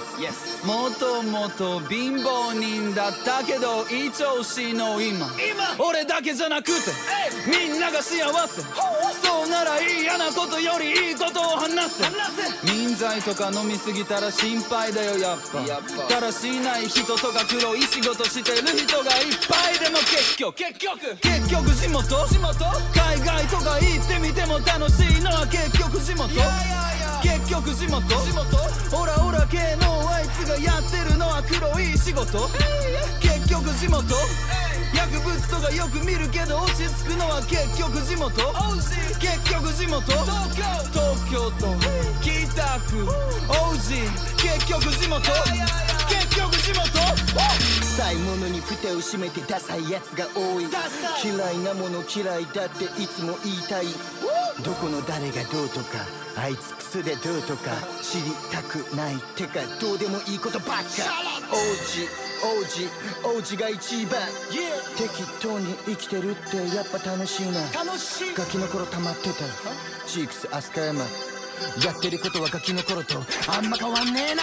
[0.66, 5.26] もともと貧乏人だったけど一押しの今。
[5.78, 6.72] 俺だけじゃなくて
[7.46, 8.62] みんなが幸せ。
[9.22, 12.04] そうなら嫌なことよりいいことを話せ。
[12.64, 15.62] 人材とか飲みすぎたら心配だよやっぱ。
[16.08, 19.78] だらしない人とか黒い仕事してる人がいっぱい。
[19.78, 20.56] でも結局。
[20.56, 21.16] 結局。
[21.20, 22.26] 結局地元？
[22.28, 22.64] 地元？
[22.94, 26.30] 海外とか行ってみても楽しいのは結局地元。
[27.22, 28.06] 結局地元。
[28.22, 28.46] 地元？
[28.96, 32.48] オラオラ系のあいつがやってるのは黒い仕事。
[33.20, 34.14] 結局地元。
[34.94, 38.30] 薬物とかよく見るけど落ち着くのは結局地元。
[39.18, 40.06] 結局地元。
[40.06, 40.54] 東
[41.28, 41.50] 京。
[41.58, 41.74] 都。
[42.22, 42.30] 北
[42.86, 43.10] 区。
[43.48, 43.90] 王子
[44.38, 45.20] 結局地元
[47.80, 50.66] 臭いものに蓋を閉めてダサいやつが多い。
[51.24, 53.86] 嫌いなもの嫌いだっていつも言いたい。
[54.62, 57.72] どこの誰がどうとかあいつクソでどうとか
[58.02, 60.82] 知りたくないてかどうでもいいことばっか。
[61.50, 62.08] 王子
[62.42, 62.88] 王子
[63.38, 64.20] 王子が一番。
[64.96, 67.60] 適当に生きてるってやっぱ楽しいな。
[68.36, 69.44] ガキの頃溜まってた。
[70.06, 71.04] チークス飛鳥山
[71.84, 74.42] やってることはガキの頃とあんま変わんねえな。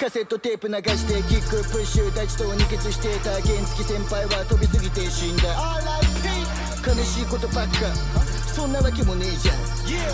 [0.00, 5.44] カセットテープ流してキックプッシュ大地と二血してた原付先輩は飛びすぎて死んだ。
[6.86, 7.74] 悲しいことばっか。
[8.54, 9.52] そんなわけもねえじゃ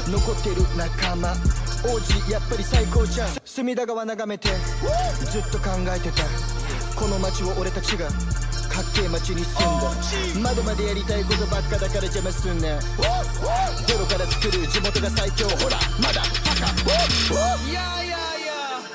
[0.09, 0.13] ん。
[0.13, 1.33] 残ってる仲間
[1.85, 3.29] 王子やっぱり最高じゃん。
[3.45, 4.49] 隅田川眺めて
[5.31, 6.25] ずっと考えてた。
[6.99, 8.09] この街を俺たちが
[8.81, 15.47] かっけえ街に住んだ窓までやりたいことばっかだから邪魔すんなゼロから作る地元が最強。
[15.49, 18.17] ほらまだいやいや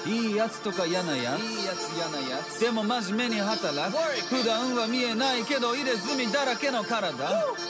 [0.08, 1.42] いやいいやつとか嫌なやつ。
[1.42, 2.60] いいやつ嫌なやつ。
[2.60, 3.98] でも真面目に働く。
[4.36, 7.14] 普段は見えないけど入れ墨だらけの体。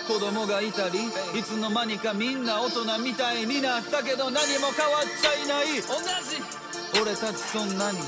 [0.07, 5.81] 子供がいたりいつの間にかみんな大人みたいになったけど何も変わっちゃいない。
[5.81, 5.99] 同
[6.29, 7.01] じ。
[7.01, 7.99] 俺たちそんなに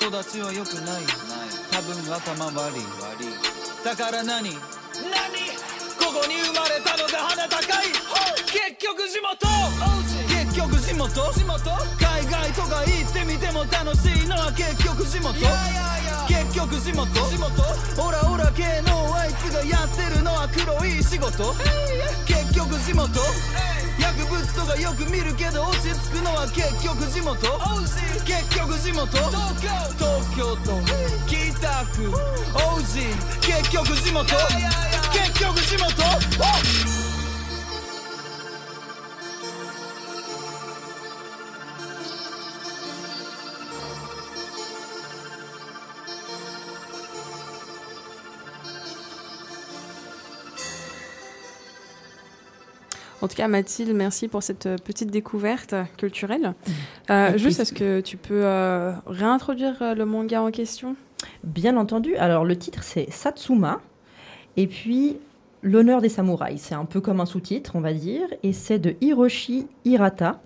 [0.00, 1.02] 育ちは良くない。
[1.70, 2.80] 多分頭悪い
[3.84, 4.50] だから何？
[4.50, 4.52] 何？
[4.52, 7.88] ここに生まれたので鼻高い。
[8.44, 9.46] 結局地元。
[10.28, 11.32] 結局地元？
[11.32, 11.70] 地元。
[11.98, 15.32] 海外とか行ってみても楽しいのは結局地元。
[16.28, 17.08] 結局地元。
[17.30, 17.48] 地元。
[18.06, 21.54] オラオラ系のあいつがやってるのは黒い仕事。
[22.26, 23.08] 結局地元
[24.10, 27.38] 薬物とかよく見るけど落ち着くのは結局地元。
[28.26, 29.06] 結局地元。
[29.06, 29.54] 東
[30.36, 30.82] 京都
[31.26, 32.10] 北区
[32.54, 32.98] 王子
[33.40, 34.24] 結局地元。
[35.12, 35.94] 結局地元
[53.22, 56.54] 「En tout cas, Mathilde, merci pour cette euh, petite découverte culturelle.
[57.10, 60.96] Euh, juste, est-ce que tu peux euh, réintroduire le manga en question?
[61.44, 62.16] Bien entendu.
[62.16, 63.80] Alors, le titre, c'est Satsuma.
[64.56, 65.18] Et puis,
[65.62, 66.62] L'honneur des samouraïs.
[66.62, 68.26] C'est un peu comme un sous-titre, on va dire.
[68.42, 70.40] Et c'est de Hiroshi Hirata.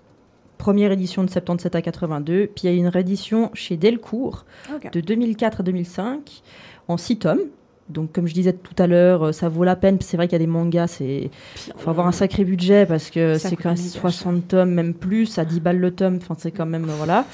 [0.57, 2.47] Première édition de 77 à 82.
[2.47, 4.45] Puis il y a une réédition chez Delcourt
[4.91, 6.41] de 2004 à 2005
[6.87, 7.39] en 6 tomes.
[7.87, 9.97] Donc, comme je disais tout à l'heure, euh, ça vaut la peine.
[10.01, 11.29] C'est vrai qu'il y a des mangas, c'est
[11.77, 14.01] faut avoir un sacré budget parce que c'est quand même méga cher.
[14.01, 16.17] 60 tomes, même plus, à 10 balles le tome.
[16.17, 17.25] Enfin, c'est quand même euh, voilà.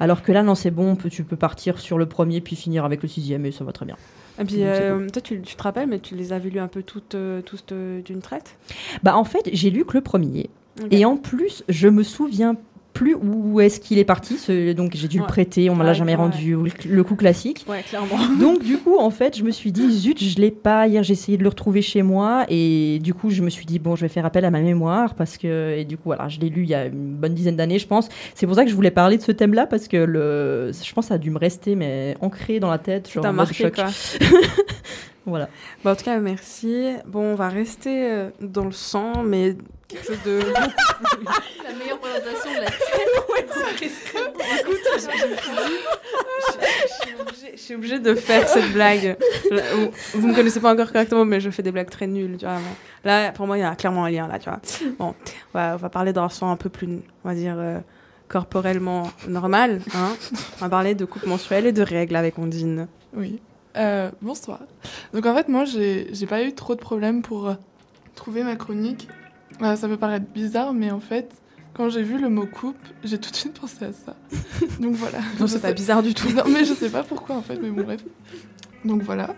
[0.00, 0.96] Alors que là, non, c'est bon.
[0.96, 3.84] Tu peux partir sur le premier puis finir avec le sixième et ça va très
[3.86, 3.96] bien.
[4.40, 6.82] Et puis, euh, toi, tu, tu te rappelles, mais tu les avais lus un peu
[6.82, 8.56] toutes, euh, toutes euh, d'une traite?
[9.02, 10.50] Bah, en fait, j'ai lu que le premier.
[10.92, 12.56] Et en plus, je me souviens
[12.94, 14.36] plus où est-ce qu'il est parti.
[14.38, 15.22] ce- Donc j'ai dû Ouais.
[15.22, 16.16] le prêter, on me l'a Ouais, jamais ouais.
[16.16, 16.56] rendu.
[16.56, 17.64] Le, le coup classique.
[17.68, 18.16] Ouais, clairement.
[18.40, 20.88] Donc du coup, en fait, je me suis dit, zut, je l'ai pas.
[20.88, 22.44] Hier, j'ai essayé de le retrouver chez moi.
[22.48, 25.14] Et du coup, je me suis dit, bon, je vais faire appel à ma mémoire.
[25.14, 27.56] Parce que, et du coup, voilà, je l'ai lu il y a une bonne dizaine
[27.56, 28.08] d'années, je pense.
[28.34, 29.66] C'est pour ça que je voulais parler de ce thème-là.
[29.66, 32.78] Parce que le, je pense que ça a dû me rester, mais ancré dans la
[32.78, 33.10] tête.
[33.12, 33.74] genre marqué choc.
[33.76, 33.86] quoi.
[35.28, 35.48] Voilà.
[35.84, 36.94] Bah, en tout cas, merci.
[37.06, 39.56] Bon, on va rester euh, dans le sang, mais
[39.88, 40.40] quelque chose de.
[41.64, 42.70] La meilleure présentation de la
[47.52, 49.16] je, suis obligée- de faire cette blague.
[50.14, 52.36] Vous me connaissez pas encore correctement, mais je fais des blagues très nulles.
[52.38, 52.58] Tu vois.
[53.04, 54.60] Là, pour moi, il y a clairement un lien là, tu vois.
[54.98, 55.14] Bon,
[55.54, 56.88] on va, on va parler d'un son un peu plus,
[57.24, 57.78] on va dire, euh,
[58.28, 59.80] corporellement normal.
[59.94, 60.16] Hein.
[60.58, 62.88] On va parler de coupe menstruelle et de règles avec Ondine.
[63.14, 63.40] Oui.
[63.78, 64.60] Euh, bonsoir.
[65.12, 67.54] Donc en fait, moi, j'ai pas eu trop de problèmes pour euh,
[68.14, 69.08] trouver ma chronique.
[69.62, 71.30] Euh, ça peut paraître bizarre, mais en fait,
[71.74, 74.16] quand j'ai vu le mot coupe, j'ai tout de suite pensé à ça.
[74.80, 75.18] Donc voilà.
[75.38, 76.30] Non, c'est pas bizarre du tout.
[76.30, 78.04] Non, mais je sais pas pourquoi en fait, mais bon, bref.
[78.84, 79.34] Donc voilà.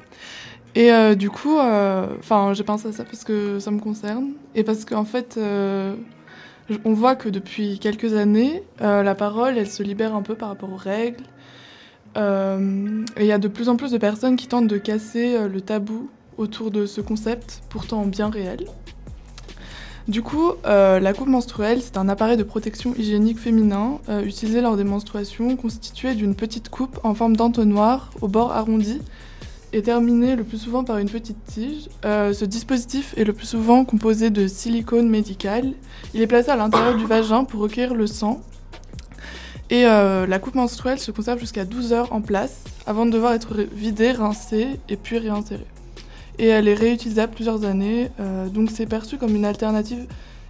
[0.74, 4.84] Et du coup, enfin, j'ai pensé à ça parce que ça me concerne et parce
[4.84, 5.38] qu'en fait,
[6.84, 10.72] on voit que depuis quelques années, la parole, elle se libère un peu par rapport
[10.72, 11.24] aux règles.
[12.16, 15.36] Euh, et il y a de plus en plus de personnes qui tentent de casser
[15.36, 18.66] euh, le tabou autour de ce concept, pourtant bien réel.
[20.08, 24.76] Du coup, euh, la coupe menstruelle, c'est un appareil de protection hygiénique féminin utilisé lors
[24.76, 29.00] des menstruations, constitué d'une petite coupe en forme d'entonnoir au bord arrondi
[29.72, 31.88] et terminé le plus souvent par une petite tige.
[32.02, 35.74] Ce dispositif est le plus souvent composé de silicone médical.
[36.14, 38.40] Il est placé à l'intérieur du vagin pour recueillir le sang.
[39.70, 43.34] Et euh, la coupe menstruelle se conserve jusqu'à 12 heures en place avant de devoir
[43.34, 45.66] être vidée, rincée et puis réinsérée.
[46.40, 50.06] Et elle est réutilisable plusieurs années, euh, donc c'est perçu comme une alternative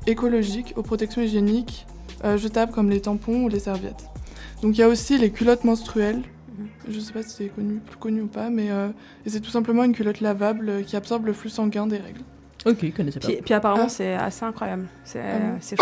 [0.06, 1.86] écologique aux protections hygiéniques
[2.24, 4.08] euh, jetables comme les tampons ou les serviettes.
[4.62, 6.22] Donc il y a aussi les culottes menstruelles.
[6.88, 8.68] Je ne sais pas si c'est connu, plus connu ou pas, mais
[9.26, 12.20] c'est tout simplement une culotte lavable qui absorbe le flux sanguin des règles.
[12.66, 13.26] Ok, je connaissais pas.
[13.28, 13.88] Puis, puis apparemment, Ah.
[13.88, 14.86] c'est assez incroyable.
[15.04, 15.78] C'est Ah chouette.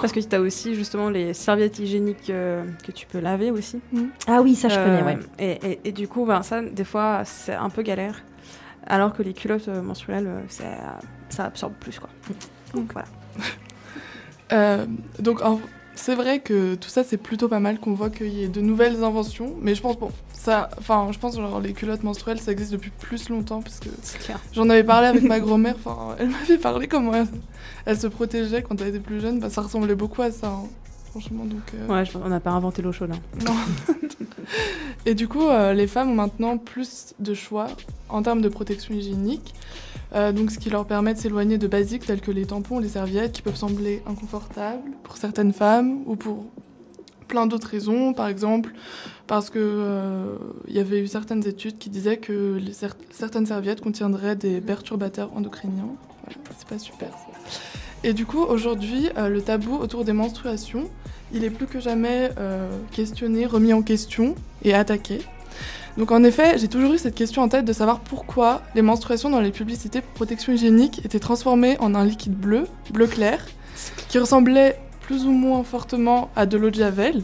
[0.00, 3.80] Parce que tu as aussi justement les serviettes hygiéniques euh, que tu peux laver aussi.
[4.26, 5.18] Ah oui, ça je connais, Euh, ouais.
[5.38, 8.22] Et, et- et du coup, ben, ça, des fois, c'est un peu galère.
[8.88, 10.28] Alors que les culottes euh, menstruelles,
[11.28, 11.98] ça absorbe plus.
[11.98, 12.08] Quoi.
[12.74, 13.08] Donc voilà.
[14.52, 14.86] Euh,
[15.18, 15.60] donc en-
[15.96, 18.60] c'est vrai que tout ça c'est plutôt pas mal qu'on voit qu'il y ait de
[18.60, 20.12] nouvelles inventions, mais je pense bon
[20.46, 23.88] ça, enfin je pense genre les culottes menstruelles ça existe depuis plus longtemps parce que
[24.52, 27.26] j'en avais parlé avec ma grand-mère, enfin elle m'avait parlé comment elle,
[27.84, 30.48] elle se protégeait quand elle était plus jeune, bah, ça ressemblait beaucoup à ça.
[30.48, 30.64] hein,
[31.10, 31.62] Franchement, donc.
[31.74, 33.10] euh, Ouais, on n'a pas inventé l'eau chaude.
[33.12, 33.38] hein.
[33.44, 33.54] non.
[35.06, 37.68] Et du coup, euh, les femmes ont maintenant plus de choix
[38.08, 39.54] en termes de protection hygiénique,
[40.14, 42.88] euh, donc ce qui leur permet de s'éloigner de basiques tels que les tampons, les
[42.88, 46.44] serviettes, qui peuvent sembler inconfortables pour certaines femmes ou pour
[47.28, 48.12] plein d'autres raisons.
[48.12, 48.72] Par exemple,
[49.26, 50.36] parce que euh,
[50.68, 52.58] il y avait eu certaines études qui disaient que
[53.10, 55.88] certaines serviettes contiendraient des perturbateurs endocriniens.
[56.24, 57.08] Voilà, c'est pas super.
[58.04, 60.88] Et du coup, aujourd'hui, euh, le tabou autour des menstruations,
[61.32, 65.20] il est plus que jamais euh, questionné, remis en question et attaqué.
[65.96, 69.30] Donc en effet, j'ai toujours eu cette question en tête de savoir pourquoi les menstruations
[69.30, 73.44] dans les publicités pour protection hygiénique étaient transformées en un liquide bleu, bleu clair,
[74.08, 77.22] qui ressemblait plus ou moins fortement à de l'eau de javel.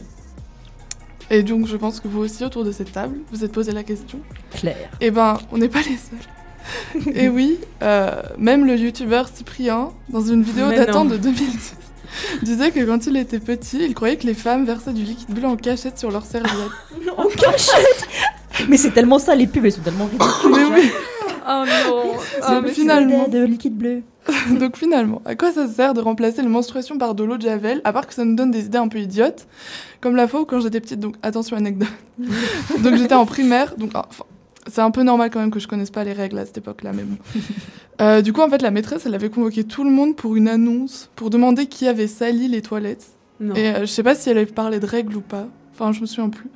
[1.29, 3.83] Et donc je pense que vous aussi autour de cette table, vous êtes posé la
[3.83, 4.19] question.
[4.51, 4.89] Claire.
[5.01, 7.13] Eh ben, on n'est pas les seuls.
[7.15, 11.11] Et oui, euh, même le youtubeur Cyprien, dans une vidéo Mais datant non.
[11.11, 11.75] de 2010,
[12.43, 15.45] disait que quand il était petit, il croyait que les femmes versaient du liquide bleu
[15.47, 16.53] en cachette sur leurs serviettes.
[17.17, 18.07] En cachette
[18.69, 20.51] Mais c'est tellement ça, les pubs, elles sont tellement ridicules.
[20.51, 20.89] Mais oui.
[21.45, 23.27] Oh non Ah, mais finalement.
[23.27, 24.03] de liquide bleu.
[24.59, 27.81] Donc finalement, à quoi ça sert de remplacer les menstruations par de l'eau de javel,
[27.83, 29.47] à part que ça nous donne des idées un peu idiotes,
[30.01, 33.91] comme la fois où quand j'étais petite, donc attention anecdote, donc j'étais en primaire, donc
[33.93, 34.25] ah, enfin,
[34.67, 36.91] c'est un peu normal quand même que je connaisse pas les règles à cette époque-là,
[36.93, 37.17] mais bon.
[38.01, 40.47] Euh, du coup, en fait, la maîtresse, elle avait convoqué tout le monde pour une
[40.47, 43.05] annonce, pour demander qui avait sali les toilettes.
[43.39, 43.53] Non.
[43.53, 46.01] Et euh, je sais pas si elle avait parlé de règles ou pas, enfin je
[46.01, 46.49] me souviens plus.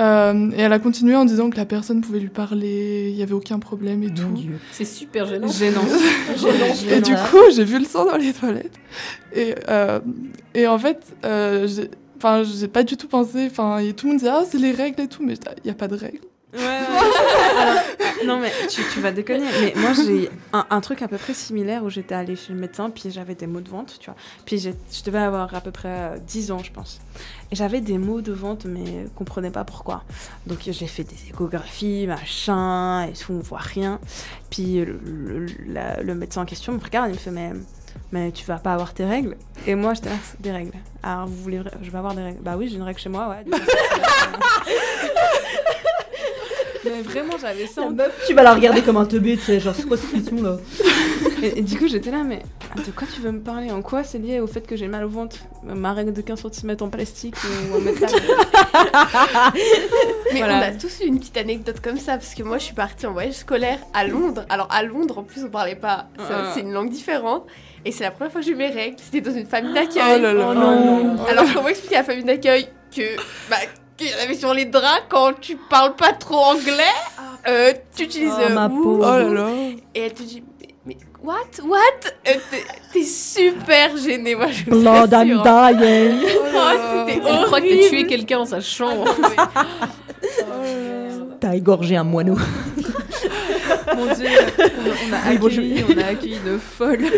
[0.00, 3.22] Euh, et elle a continué en disant que la personne pouvait lui parler, il y
[3.22, 4.42] avait aucun problème et Mon tout.
[4.70, 5.48] C'est super gênant.
[5.48, 5.82] Gênant.
[6.90, 8.78] Et du coup, j'ai vu le sang dans les toilettes.
[9.34, 10.00] Et, euh,
[10.54, 13.46] et en fait, euh, j'ai- enfin, j'ai pas du tout pensé.
[13.50, 15.34] Enfin, et tout le monde disait ah c'est les règles et tout, mais
[15.64, 16.20] il y a pas de règles.
[16.52, 16.62] Ouais, ouais.
[17.62, 17.82] Alors,
[18.26, 19.46] non, mais tu, tu vas déconner.
[19.62, 22.58] Mais moi, j'ai un, un truc à peu près similaire où j'étais allée chez le
[22.58, 24.16] médecin, puis j'avais des maux de ventre, tu vois.
[24.44, 24.70] Puis je
[25.04, 27.00] devais avoir à peu près euh, 10 ans, je pense.
[27.50, 30.04] Et j'avais des maux de ventre, mais je comprenais pas pourquoi.
[30.46, 33.98] Donc j'ai fait des échographies, machin, et tout, on voit rien.
[34.50, 37.52] Puis le, le- la- le médecin en question me regarde, il me fait Mais
[38.10, 39.36] mais tu vas pas avoir tes règles.
[39.66, 40.72] Et moi, j'étais là, des règles.
[41.02, 42.40] Alors, vous voulez, je vais avoir des règles.
[42.42, 43.44] Bah oui, j'ai une règle chez moi, ouais.
[46.84, 47.82] mais vraiment, j'avais ça.
[47.82, 50.42] en Tu vas la regarder comme un teubé, tu sais, genre c'est quoi cette question
[50.42, 50.56] là
[51.42, 52.42] Et, et du coup, j'étais là, mais
[52.76, 53.70] de quoi tu veux me parler?
[53.70, 55.36] En quoi c'est lié au fait que j'ai mal au ventre?
[55.64, 57.36] Ma règle de 15 cm en plastique
[57.70, 58.10] ou en métal?
[60.32, 60.58] Mais Voilà.
[60.58, 63.06] on a tous eu une petite anecdote comme ça, parce que moi je suis partie
[63.06, 64.44] en voyage scolaire à Londres.
[64.48, 66.52] Alors à Londres, en plus, on parlait pas, Ah.
[66.54, 67.46] c'est une langue différente.
[67.84, 68.96] Et c'est la première fois que j'ai eu mes règles.
[69.02, 70.02] C'était dans une famille d'accueil.
[70.18, 70.46] Oh là là.
[70.50, 71.16] Oh non.
[71.28, 73.16] Alors comment expliquer à la famille d'accueil que
[73.50, 73.56] bah,
[74.02, 76.82] qu'il y en avait sur les draps quand tu parles pas trop anglais,
[77.48, 78.82] euh, tu utilises Oh, euh, ma ouh.
[78.82, 79.04] pauvre.
[79.06, 79.48] Oh là là.
[79.94, 80.42] et elle te dit
[80.84, 81.34] mais, what?
[81.64, 81.78] What?
[82.28, 82.34] Euh,
[82.92, 85.12] t'es- super gênée, moi je Blood.
[85.12, 87.88] I'm dying Oh, c'était Elle croit que t'as horrible.
[87.88, 89.04] tué quelqu'un dans sa chambre.
[89.38, 89.48] Ah,
[91.40, 92.36] T'as égorgé un moineau.
[93.96, 96.98] Mon dieu, on a, on a Oui, bon, accueilli, on a accueilli une folle.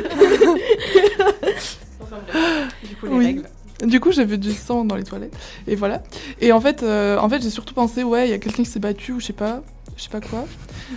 [2.89, 3.25] Du coup, les Oui.
[3.27, 3.49] règles.
[3.85, 5.37] Du coup, vu du sang dans les toilettes.
[5.67, 6.03] Et voilà.
[6.41, 8.71] Et en fait, euh, en fait j'ai surtout pensé, ouais, il y a quelqu'un qui
[8.71, 9.63] s'est battu ou je sais pas,
[9.97, 10.45] je sais pas quoi.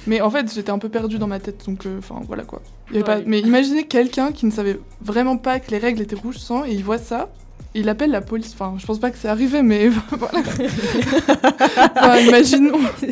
[0.06, 2.62] Mais en fait, j'étais un peu perdue dans ma tête, donc euh, enfin voilà quoi.
[2.90, 3.18] Il y avait pas...
[3.18, 3.24] Ouais.
[3.26, 6.72] Mais imaginez quelqu'un qui ne savait vraiment pas que les règles étaient rouge sang et
[6.72, 7.30] il voit ça.
[7.74, 8.54] il appelle la police.
[8.54, 10.40] Enfin, je pense pas que c'est arrivé, mais voilà.
[11.96, 12.80] Enfin, imaginons.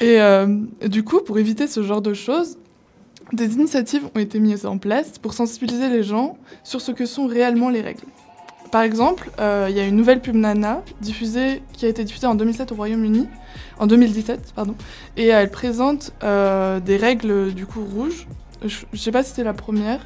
[0.00, 0.46] Et euh,
[0.86, 2.58] du coup, pour éviter ce genre de choses,
[3.32, 7.26] des initiatives ont été mises en place pour sensibiliser les gens sur ce que sont
[7.26, 8.06] réellement les règles.
[8.70, 12.26] Par exemple, euh, il y a une nouvelle pub Nana diffusée, qui a été diffusée
[12.26, 13.28] en 2007 au Royaume-Uni,
[13.78, 14.74] en 2017, pardon,
[15.16, 18.26] et elle présente euh, des règles du coup rouges.
[18.64, 20.00] Je, je sais pas si c'était la première.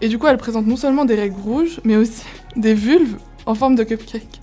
[0.00, 2.22] Et du coup, elle présente non seulement des règles rouges, mais aussi
[2.56, 4.40] des vulves en forme de cupcake.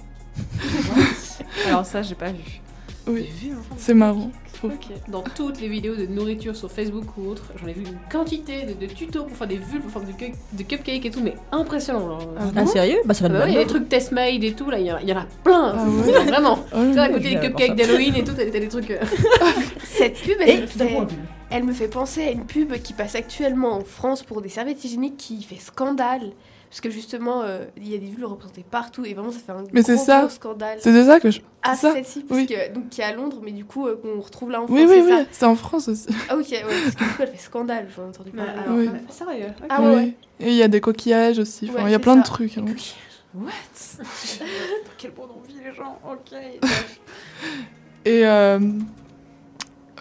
[1.68, 2.62] Alors ça, j'ai pas vu.
[3.08, 3.30] Oui,
[3.78, 4.32] c'est marrant.
[4.58, 4.74] Je trouve.
[5.08, 8.64] Dans toutes les vidéos de nourriture sur Facebook ou autre, j'en ai vu une quantité
[8.64, 11.22] de, de tutos pour faire des vulves en forme de, cu- de cupcake et tout,
[11.24, 12.20] mais impressionnant.
[12.20, 12.30] genre.
[12.40, 13.88] Ah Ah, sérieux Bah, ça va Ah de bah ouais, il y a des trucs
[13.90, 15.74] test made et tout, là, il y, en a- il y en a plein.
[15.78, 16.24] Ah ouais.
[16.26, 16.60] Vraiment.
[16.74, 18.92] Oh Tu sais, à côté des cupcakes d'Halloween et tout, t'as t'as des trucs.
[18.92, 18.98] euh,
[19.84, 20.98] Cette pub, elle Et me, fait,
[21.50, 24.84] elle me fait penser à une pub qui passe actuellement en France pour des serviettes
[24.84, 26.32] hygiéniques qui fait scandale.
[26.70, 29.52] Parce que justement, euh, il y a des vulves représentées partout et vraiment ça fait
[29.54, 30.20] un Mais c'est gros, ça.
[30.22, 30.78] gros scandale.
[30.82, 31.40] C'est de ça que je.
[31.64, 32.48] Ah, c'est ça celle-ci, Oui.
[32.74, 34.78] donc qui est à Londres, mais du coup, euh, qu'on retrouve là en France.
[34.78, 36.08] Oui, oui, oui, c'est en France aussi.
[36.30, 38.52] Ah, ok, ouais, parce que du coup, elle fait scandale, j'en ai entendu parler.
[38.52, 38.90] alors, Oui.
[38.94, 39.66] ah, sérieux ok.
[39.70, 40.14] Ah ouais.
[40.40, 41.70] Et il y a des coquillages aussi.
[41.70, 42.58] Enfin, Ouais, il y a plein de trucs.
[42.58, 42.66] hein.
[43.34, 43.44] What
[44.00, 46.34] Dans quel monde on vit les gens Ok.
[48.06, 48.60] Et euh,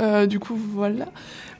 [0.00, 1.06] euh, du coup, voilà.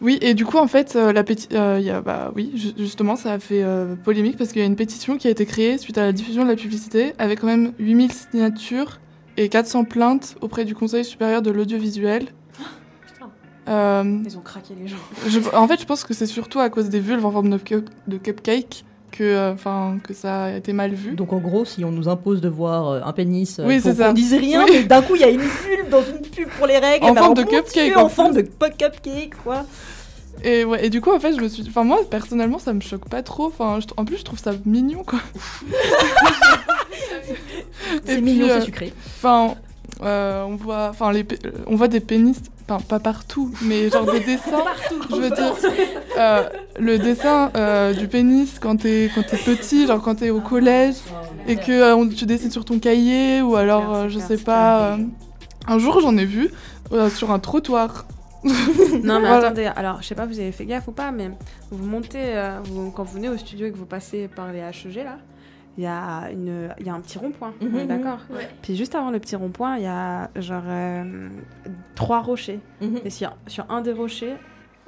[0.01, 3.17] Oui, et du coup, en fait, euh, la euh, y a, bah, oui, ju- justement,
[3.17, 5.79] ça a fait euh, polémique parce qu'il y a une pétition qui a été créée
[5.79, 9.01] suite à la diffusion de la publicité avec quand même 8000 signatures
[9.37, 12.25] et 400 plaintes auprès du Conseil supérieur de l'audiovisuel.
[13.07, 13.31] Putain.
[13.69, 14.97] Euh, Ils ont craqué les gens.
[15.27, 17.59] je- en fait, je pense que c'est surtout à cause des vulves en forme de,
[18.07, 21.15] de cupcake que, euh, enfin, que ça a été mal vu.
[21.15, 23.95] Donc en gros, si on nous impose de voir euh, un pénis, euh, Oui, c'est
[23.95, 24.13] ça.
[24.13, 24.71] dise rien, Oui.
[24.75, 27.07] mais d'un coup il y a une pub dans une pub pour les règles.
[27.07, 29.65] En forme de cupcake, en forme de cupcake, quoi.
[30.45, 32.81] Et, ouais, et du coup, en fait, je me suis Enfin, moi, personnellement, ça me
[32.83, 33.47] choque pas trop.
[33.47, 35.19] Enfin, je- en plus, je trouve ça mignon, quoi.
[38.05, 38.93] C'est mignon, euh, c'est sucré.
[39.17, 39.55] Enfin,
[40.03, 41.23] euh, on voit, enfin euh,
[41.67, 42.39] on voit des pénis,
[42.69, 44.65] enfin pas partout, mais genre des dessins.
[45.11, 45.55] je veux dire,
[46.19, 50.41] euh, le dessin euh, du pénis quand t'es quand t'es petit, genre quand t'es au
[50.41, 50.97] collège
[51.49, 54.93] et que euh, on- tu dessines sur ton cahier ou alors euh, je sais pas.
[54.93, 54.97] euh,
[55.69, 56.51] un jour, j'en ai vu
[56.93, 58.07] euh, sur un trottoir.
[58.45, 59.37] Non mais Voilà.
[59.47, 61.31] attendez, alors je sais pas vous avez fait gaffe ou pas, mais
[61.71, 64.61] vous montez, euh, vous- quand vous venez au studio et que vous passez par les
[64.61, 65.17] HEG là,
[65.79, 68.18] il y, a une- il y a un petit rond-point, on est Mhm, d'accord?
[68.31, 68.49] Ouais.
[68.62, 71.29] Puis juste avant le petit rond-point, il y a genre euh,
[71.95, 72.61] trois rochers.
[72.81, 73.01] Mhm.
[73.05, 74.37] Et sur, sur un des rochers,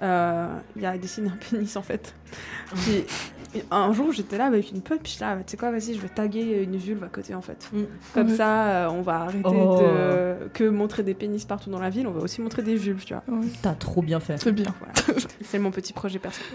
[0.02, 2.14] euh, il y a dessiné un pénis en fait.
[2.74, 3.04] Puis
[3.70, 5.94] un jour j'étais là avec une pote, puis je suis là, tu sais quoi, vas-y,
[5.94, 7.68] je vais taguer une vulve à côté en fait.
[7.72, 7.82] Mm.
[8.12, 9.80] Comme ça, euh, on va arrêter Oh.
[9.80, 13.04] de que montrer des pénis partout dans la ville, on va aussi montrer des vulves,
[13.06, 13.22] tu vois.
[13.62, 14.36] T'as trop bien fait.
[14.38, 14.74] C'est bien.
[14.80, 15.20] Voilà.
[15.42, 16.42] C'est mon petit projet perso.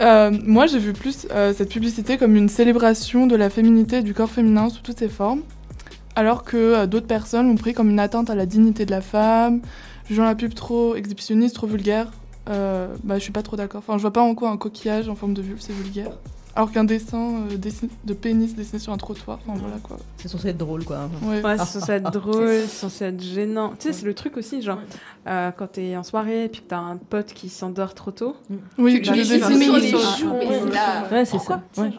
[0.00, 4.02] Euh, moi, j'ai vu plus euh, cette publicité comme une célébration de la féminité et
[4.02, 5.42] du corps féminin sous toutes ses formes,
[6.16, 9.02] alors que euh, d'autres personnes l'ont pris comme une atteinte à la dignité de la
[9.02, 9.60] femme,
[10.08, 12.10] jugeant la pub trop exhibitionniste, trop vulgaire.
[12.46, 13.80] Bah, je suis pas trop d'accord.
[13.86, 16.10] Enfin, je vois pas en quoi un coquillage en forme de vulve c'est vulgaire.
[16.56, 17.56] Alors qu'un dessin euh,
[18.04, 19.96] de pénis dessiné sur un trottoir, enfin voilà quoi.
[20.16, 21.08] C'est censé être drôle, quoi.
[21.22, 21.42] Ouais.
[21.42, 23.70] Ouais, c'est censé être drôle, c'est censé être gênant.
[23.78, 24.80] Tu sais, c'est le truc aussi, genre,
[25.28, 28.36] euh, quand t'es en soirée et puis que t'as un pote qui s'endort trop tôt.
[28.78, 31.08] Oui, Tu tu lui le dessines dessines sur les sur- joues, mais c'est là.
[31.10, 31.62] Ouais, c'est ça.
[31.72, 31.90] Tu Ouais.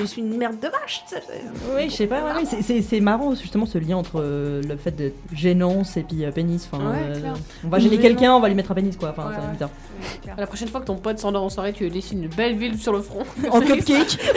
[0.00, 1.04] Je suis une merde de vache.
[1.74, 4.62] Oui, je sais pas, ouais, ouais, c'est- c'est c'est marrant justement ce lien entre euh,
[4.62, 6.68] le fait de gênance et puis euh, pénis.
[6.70, 7.20] Enfin, Ouais, euh,
[7.64, 9.10] on va gêner quelqu'un, on va lui mettre un pénis quoi.
[9.10, 9.52] Enfin, Ouais, c'est ouais.
[9.52, 9.70] bizarre.
[10.36, 12.78] La prochaine fois que ton pote s'endort en soirée, tu lui dessines une belle ville
[12.78, 13.24] sur le front.
[13.50, 14.18] En cupcake.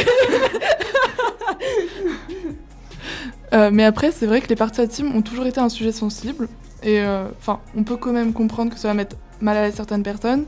[3.54, 6.48] Euh, mais après, c'est vrai que les parties intimes ont toujours été un sujet sensible.
[6.84, 9.74] Et euh, enfin, on peut quand même comprendre que ça va mettre mal à l'aise
[9.76, 10.46] certaines personnes.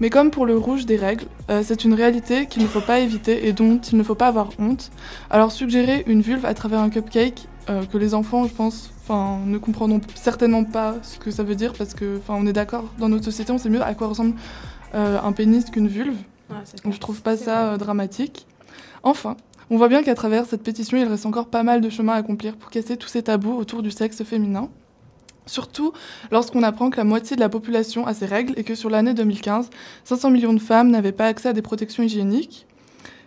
[0.00, 3.00] Mais comme pour le rouge des règles, euh, c'est une réalité qu'il ne faut pas
[3.00, 4.90] éviter et dont il ne faut pas avoir honte.
[5.30, 9.40] Alors suggérer une vulve à travers un cupcake, euh, que les enfants, je pense, enfin,
[9.44, 12.84] ne comprendront certainement pas ce que ça veut dire parce que, enfin, on est d'accord,
[12.98, 14.34] dans notre société, on sait mieux à quoi ressemble
[14.94, 16.16] euh, un pénis qu'une vulve.
[16.48, 18.46] Ouais, Donc je trouve pas ça dramatique.
[19.02, 19.36] Enfin,
[19.70, 22.16] on voit bien qu'à travers cette pétition, il reste encore pas mal de chemin à
[22.16, 24.70] accomplir pour casser tous ces tabous autour du sexe féminin.
[25.48, 25.92] Surtout
[26.30, 29.14] lorsqu'on apprend que la moitié de la population a ces règles et que sur l'année
[29.14, 29.70] 2015,
[30.04, 32.66] 500 millions de femmes n'avaient pas accès à des protections hygiéniques.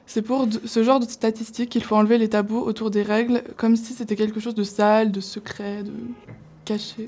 [0.05, 3.76] C'est pour ce genre de statistiques qu'il faut enlever les tabous autour des règles, comme
[3.76, 5.91] si c'était quelque chose de sale, de secret, de
[6.65, 7.07] caché.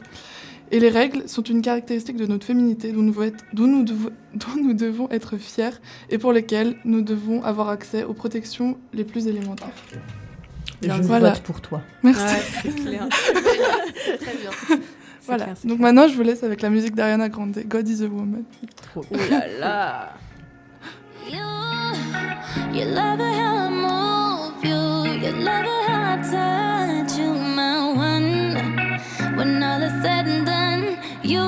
[0.72, 3.84] Et les règles sont une caractéristique de notre féminité dont nous, devons être- dont nous
[3.84, 5.78] devons- dont nous devons être fiers
[6.10, 9.70] et pour lesquelles nous devons avoir accès aux protections les plus élémentaires.
[10.82, 11.32] Je Voilà.
[11.32, 11.82] vote pour toi.
[12.04, 12.24] Merci.
[12.24, 13.08] Ouais, c'est clair.
[14.20, 14.80] Très bien.
[15.26, 15.44] Voilà.
[15.46, 15.80] clair, Donc clair.
[15.80, 18.44] maintenant, je vous laisse avec la musique d'Ariana Grande, God is a Woman.
[18.94, 19.06] Trop.
[19.12, 20.10] Oh là là.
[21.26, 21.40] You,
[22.74, 25.26] you love it how I move you.
[25.26, 28.58] You love it how I touch you, my one.
[29.38, 31.40] When all is said and done, you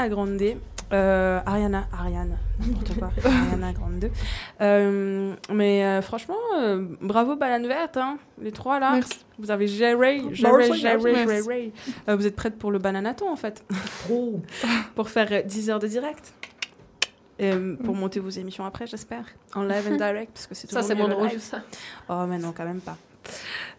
[0.00, 0.56] Ariana Grande.
[0.92, 3.10] Euh, Ariana, Ariane, n'importe quoi.
[3.24, 4.10] Ariana Grande.
[4.60, 8.92] Euh, mais euh, franchement, euh, bravo Banane Verte, hein, les trois là.
[8.94, 9.24] Merci.
[9.38, 11.72] Vous avez géré, géré, géré, géré.
[12.08, 13.64] Vous êtes prête pour le bananaton en fait
[14.94, 16.32] Pour faire euh, 10 heures de direct
[17.38, 17.52] Et,
[17.84, 19.24] pour monter vos émissions après, j'espère.
[19.54, 21.60] En live and direct, parce que c'est Ça, toujours c'est mieux moins le drôle ça.
[22.08, 22.96] Oh, mais non, quand même pas.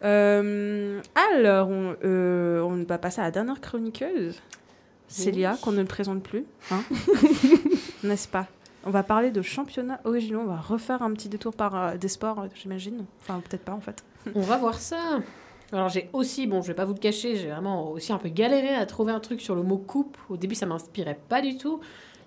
[0.02, 4.40] Alors, on, on va passer à la dernière chroniqueuse,
[5.12, 6.84] Célia, qu'on ne présente plus, hein
[8.04, 8.48] n'est-ce pas?
[8.86, 12.08] On va parler de championnats originaux, on va refaire un petit détour par euh, des
[12.08, 13.06] sports, euh, j'imagine.
[13.22, 14.04] Enfin, peut-être pas en fait.
[14.36, 15.20] On va voir ça.
[15.72, 18.30] Alors j'ai aussi, bon je vais pas vous le cacher, j'ai vraiment aussi un peu
[18.30, 20.18] galéré à trouver un truc sur le mot coupe.
[20.30, 21.80] Au début ça m'inspirait pas du tout.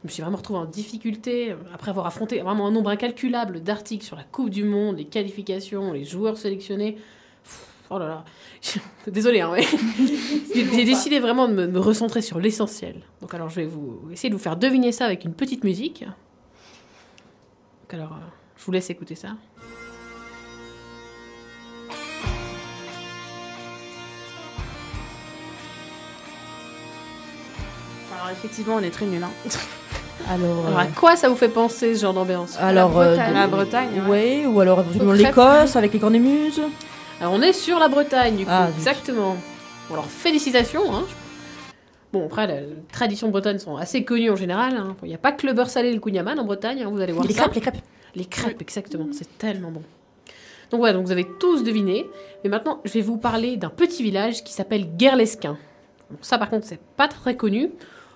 [0.03, 3.61] Je me suis vraiment retrouvée en difficulté euh, après avoir affronté vraiment un nombre incalculable
[3.61, 6.99] d'articles sur la Coupe du Monde, les qualifications, les joueurs sélectionnés.
[7.43, 8.25] Pff, Oh là là,
[9.07, 9.53] désolé, hein,
[10.55, 13.03] j'ai décidé vraiment de me, me recentrer sur l'essentiel.
[13.21, 16.03] Donc alors je vais vous essayer de vous faire deviner ça avec une petite musique.
[16.03, 18.25] Donc alors, euh,
[18.57, 19.29] je vous laisse écouter ça.
[28.15, 29.23] Alors, effectivement, on est très nuls.
[29.23, 29.31] Hein.
[30.31, 32.57] Alors, Alors euh, à quoi ça vous fait penser ce genre d'ambiance?
[32.59, 33.17] alors euh,
[33.49, 33.91] Bretagne.
[33.97, 34.47] La ouais.
[34.47, 36.63] ou alors éventuellement l'Écosse avec les cornemuses.
[37.21, 39.37] Alors on est sur la Bretagne du coup, Ah, exactement.
[39.89, 40.95] Bon alors félicitations.
[40.95, 41.05] Hein.
[42.13, 44.77] Bon après les traditions bretonnes sont assez connues en général.
[44.77, 44.97] hein.
[45.03, 47.01] Il n'y a pas que le beurre salé et le kouign-amann en Bretagne, hein, vous
[47.01, 47.43] allez voir Les ça.
[47.43, 47.79] crêpes, les crêpes.
[48.15, 49.83] Les crêpes, exactement, c'est tellement bon.
[50.71, 52.07] Donc voilà, donc vous avez tous deviné.
[52.43, 55.57] Mais maintenant je vais vous parler d'un petit village qui s'appelle Guerlesquin.
[56.11, 57.71] Bon, ça par contre c'est pas très connu.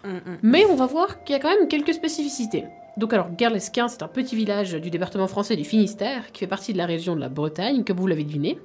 [0.05, 0.21] Mm, mm.
[0.43, 2.65] Mais on va voir qu'il y a quand même quelques spécificités.
[2.99, 6.73] Donc alors, Guerlesquin, c'est un petit village du département français du Finistère, qui fait partie
[6.73, 8.59] de la région de la Bretagne, comme vous l'avez deviné.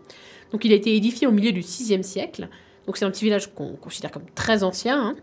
[0.52, 2.50] Donc il a été édifié au milieu du 6e siècle.
[2.88, 5.00] Donc c'est un petit village qu'on considère comme très ancien.
[5.00, 5.16] hein.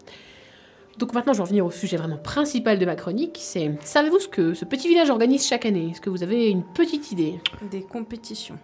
[0.98, 3.36] Donc maintenant, je vais en venir au sujet vraiment principal de ma chronique.
[3.40, 5.88] C'est, savez-vous ce que ce petit village organise chaque année?
[5.90, 7.40] Est-ce que vous avez une petite idée?
[7.70, 8.58] Des compétitions.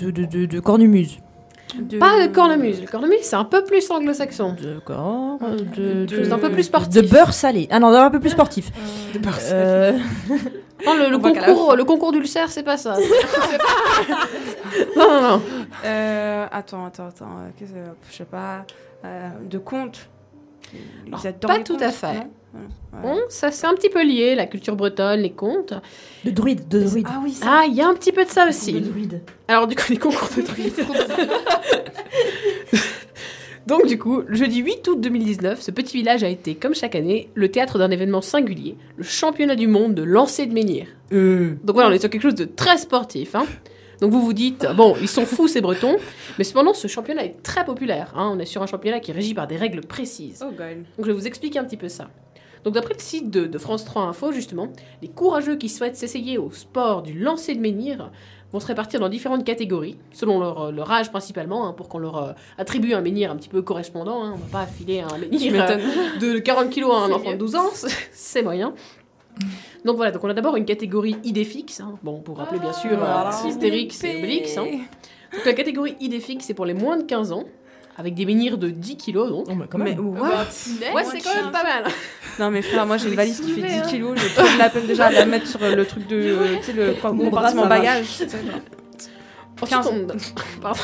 [0.00, 1.18] De, de, de, de cornemuse.
[1.78, 2.80] De- Pas de cornemuse.
[2.82, 4.56] Le cornemuse, c'est un peu plus anglo-saxon.
[4.60, 5.38] D'accord.
[5.76, 6.90] De, Chose d'un peu plus sportif.
[7.02, 7.66] De beurre salé.
[7.70, 8.70] Ah non, un peu plus sportif.
[9.14, 9.92] De beurre Euh,
[10.84, 12.94] Non, le, concours, le concours d'ulcère, c'est pas ça.
[12.94, 12.98] Pas-
[14.96, 15.42] non, non, non.
[15.84, 17.24] Euh, attends, attends, attends.
[17.26, 17.76] euh, qu'est-ce que-
[18.10, 18.64] je sais pas.
[19.04, 20.08] euh, de contes.
[20.74, 22.26] Ils Alors, adorent pas les tout contes, à fait.
[23.02, 25.72] Bon, ça c'est un petit peu lié, la culture bretonne, les contes.
[26.24, 27.06] de druide, de druide.
[27.08, 27.46] Ah oui, ça.
[27.48, 28.72] Ah, il y a un petit peu de ça De aussi.
[28.80, 29.22] druide.
[29.48, 30.74] Alors du coup, les concours de druides.
[33.66, 36.94] Donc du coup, le jeudi 8 août 2019, ce petit village a été, comme chaque
[36.96, 40.86] année, le théâtre d'un événement singulier, le championnat du monde de lancer de menhir.
[41.12, 41.54] Euh.
[41.62, 43.34] Donc voilà, on est sur quelque chose de très sportif.
[43.36, 43.46] hein.
[44.00, 45.96] Donc vous vous dites, bon, ils sont fous ces Bretons,
[46.38, 48.12] mais cependant ce championnat est très populaire.
[48.16, 48.32] hein.
[48.34, 50.42] On est sur un championnat qui est régi par des règles précises.
[50.44, 50.78] Oh, God.
[50.96, 52.10] Donc je vais vous expliquer un petit peu ça.
[52.64, 54.68] Donc d'après le site de, de France 3 Info, justement,
[55.02, 58.10] les courageux qui souhaitent s'essayer au sport du lancer de menhir
[58.52, 61.98] vont se répartir dans différentes catégories, selon leur, euh, leur âge principalement, hein, pour qu'on
[61.98, 64.22] leur euh, attribue un menhir un petit peu correspondant.
[64.22, 64.32] hein.
[64.34, 67.56] On va pas affiler un menhir euh, de 40 kilos à un enfant de 12
[67.56, 67.70] ans,
[68.12, 68.74] c'est- moyen.
[69.86, 71.94] Donc voilà, donc on a d'abord une catégorie idée fixe, hein.
[72.02, 73.04] bon pour rappeler bien sûr euh,
[73.48, 74.20] Astérix et
[74.58, 74.66] hein.
[75.32, 77.44] Donc la catégorie idée fixe c'est pour les moins de 15 ans,
[77.96, 79.46] avec des menhirs de 10 kilos donc.
[79.48, 80.08] Oh, mais quand Mais même.
[80.18, 80.28] what?
[80.94, 81.84] Ouais, c'est quand même pas mal.
[82.38, 83.82] Non, mais frère, moi j'ai une valise qui fait soulever, 10 hein.
[83.88, 84.18] kilos.
[84.18, 86.16] J'ai trop de la peine déjà à la mettre sur le truc de.
[86.16, 88.06] euh, Tu sais, le Mon bras, compartiment bagage.
[89.60, 89.86] Ensuite 15.
[89.92, 90.06] on...
[90.62, 90.80] Pardon.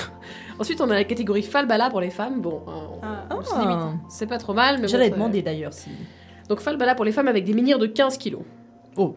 [0.59, 2.41] Ensuite, on a la catégorie falbala pour les femmes.
[2.43, 3.27] Bon, euh, on- Ah.
[3.31, 3.79] on se limite.
[4.11, 5.89] C'est pas trop mal, mais J'allais demander d'ailleurs si.
[6.51, 8.43] Donc falbala pour les femmes avec des menhirs de 15 kilos.
[8.97, 9.17] Oh.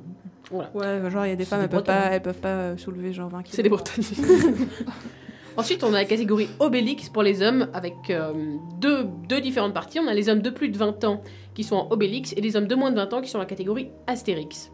[0.52, 2.78] Ouais, genre il y a des femmes, des elles peuvent, pas, elles peuvent pas euh,
[2.78, 3.56] soulever genre 20 kilos.
[3.56, 3.92] C'est des Bretons.
[5.58, 8.34] Ensuite, on a la catégorie Obélix pour les hommes avec euh,
[8.80, 10.00] deux, deux différentes parties.
[10.00, 11.22] On a les hommes de plus de 20 ans
[11.54, 13.42] qui sont en Obélix et les hommes de moins de 20 ans qui sont en
[13.42, 14.72] la catégorie Astérix.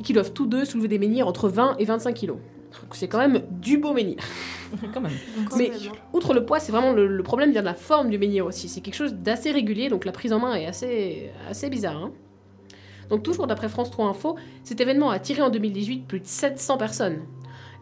[0.00, 2.36] Et qui doivent tous deux soulever des menhirs entre 20 et 25 kilos.
[2.82, 4.16] Donc c'est quand même du beau menhir.
[4.94, 5.12] quand même.
[5.56, 5.70] Mais
[6.12, 8.68] outre le poids, c'est vraiment le, le problème vient de la forme du menhir aussi.
[8.68, 11.96] C'est quelque chose d'assez régulier, donc la prise en main est assez, assez bizarre.
[11.96, 12.12] hein.
[13.10, 16.78] Donc toujours d'après France 3 Info, cet événement a attiré en 2018 plus de 700
[16.78, 17.18] personnes.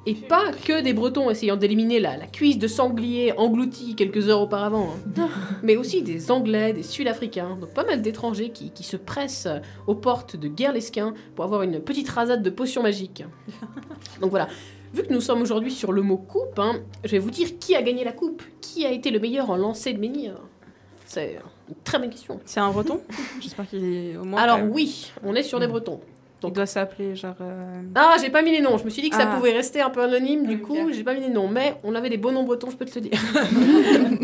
[0.05, 4.41] Et pas que des Bretons essayant d'éliminer la, la cuisse de sanglier engloutie quelques heures
[4.41, 5.29] auparavant, hein.
[5.63, 9.49] mais aussi des Anglais, des Sud-Africains, donc pas mal d'étrangers qui, qui se pressent
[9.87, 13.25] aux portes de Guerlesquin pour avoir une petite rasade de potions magiques.
[14.21, 14.49] Donc voilà,
[14.95, 17.75] Vu que nous sommes aujourd'hui sur le mot coupe, hein, je vais vous dire qui
[17.75, 18.43] a gagné la coupe.
[18.61, 20.35] Qui a été le meilleur en lancer de menhir
[21.07, 21.39] C'est
[21.69, 22.41] une très bonne question.
[22.45, 23.01] C'est un breton?
[23.41, 24.41] J'espère qu'il est au moins.
[24.41, 26.01] Alors oui, on est sur des Bretons.
[26.49, 27.35] Il doit s'appeler genre.
[27.41, 28.77] euh, Ah, j'ai pas mis les noms.
[28.79, 29.37] Je me suis dit que ça Ah.
[29.37, 30.47] pouvait rester un peu anonyme.
[30.47, 31.49] Du coup, j'ai pas mis les noms.
[31.49, 33.13] Mais on avait des beaux noms bretons, je peux te le dire.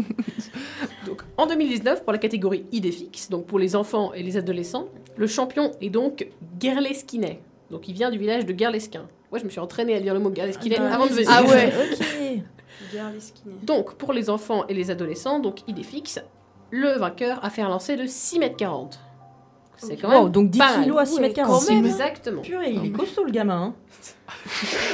[1.06, 2.94] Donc, En 2019, pour la catégorie idée
[3.30, 6.26] donc pour les enfants et les adolescents, le champion est donc
[6.60, 7.40] Gerleskinet.
[7.70, 9.06] Donc il vient du village de Gerlesquin.
[9.30, 11.28] Moi, je me suis entraînée à dire le mot Gerleskinet avant de venir.
[11.30, 12.42] Ah ouais, ok.
[13.62, 16.20] Donc, pour les enfants et les adolescents, donc idée fixe,
[16.70, 18.98] le vainqueur a fait un lancer de 6 mètres 40.
[19.78, 20.82] C'est quand même Wow, donc 10 pas mal.
[20.84, 21.64] kilos à 6 mètres 40.
[21.66, 22.42] Quand même, exactement.
[22.42, 23.62] Purée, il est costaud le gamin.
[23.62, 23.74] Hein.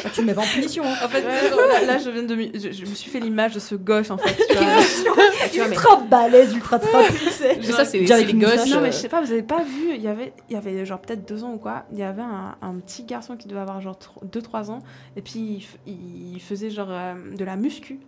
[0.05, 0.85] Ah, tu le mets pas en punition.
[0.85, 0.95] Hein.
[1.05, 2.35] En fait, là, là, je viens de.
[2.55, 4.35] Je, je me suis fait l'image de ce gosse en fait.
[4.49, 4.65] tu vois.
[5.51, 7.57] Tu vois, mais- ultra balèze, ultra trapu, tu sais.
[7.61, 8.67] Mais ça, c'est les gosses.
[8.69, 10.85] Non, mais je sais pas, vous avez pas vu, il y avait, il y avait
[10.87, 13.61] genre peut-être deux ans ou quoi, il y avait un, un petit garçon qui devait
[13.61, 13.97] avoir genre
[14.33, 14.81] 2-3 ans,
[15.17, 18.01] et puis il, il faisait genre euh, de la muscu.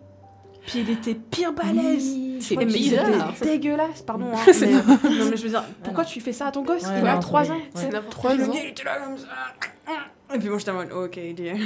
[0.66, 2.16] Puis il était pire balèze.
[2.40, 3.32] C'est mais il bizarre.
[3.36, 4.26] était dégueulasse, pardon.
[4.34, 6.82] hein, mais, non, mais je veux dire, pourquoi tu fais ça à ton gosse?
[6.82, 7.56] Ouais, Il ouais, a non, 3 c'est ans.
[7.74, 8.44] C'est n'importe Trois quoi.
[8.46, 8.52] ans.
[8.62, 9.26] Il était là comme ça.
[10.34, 11.56] Et puis moi j'étais en mode, ok, dear.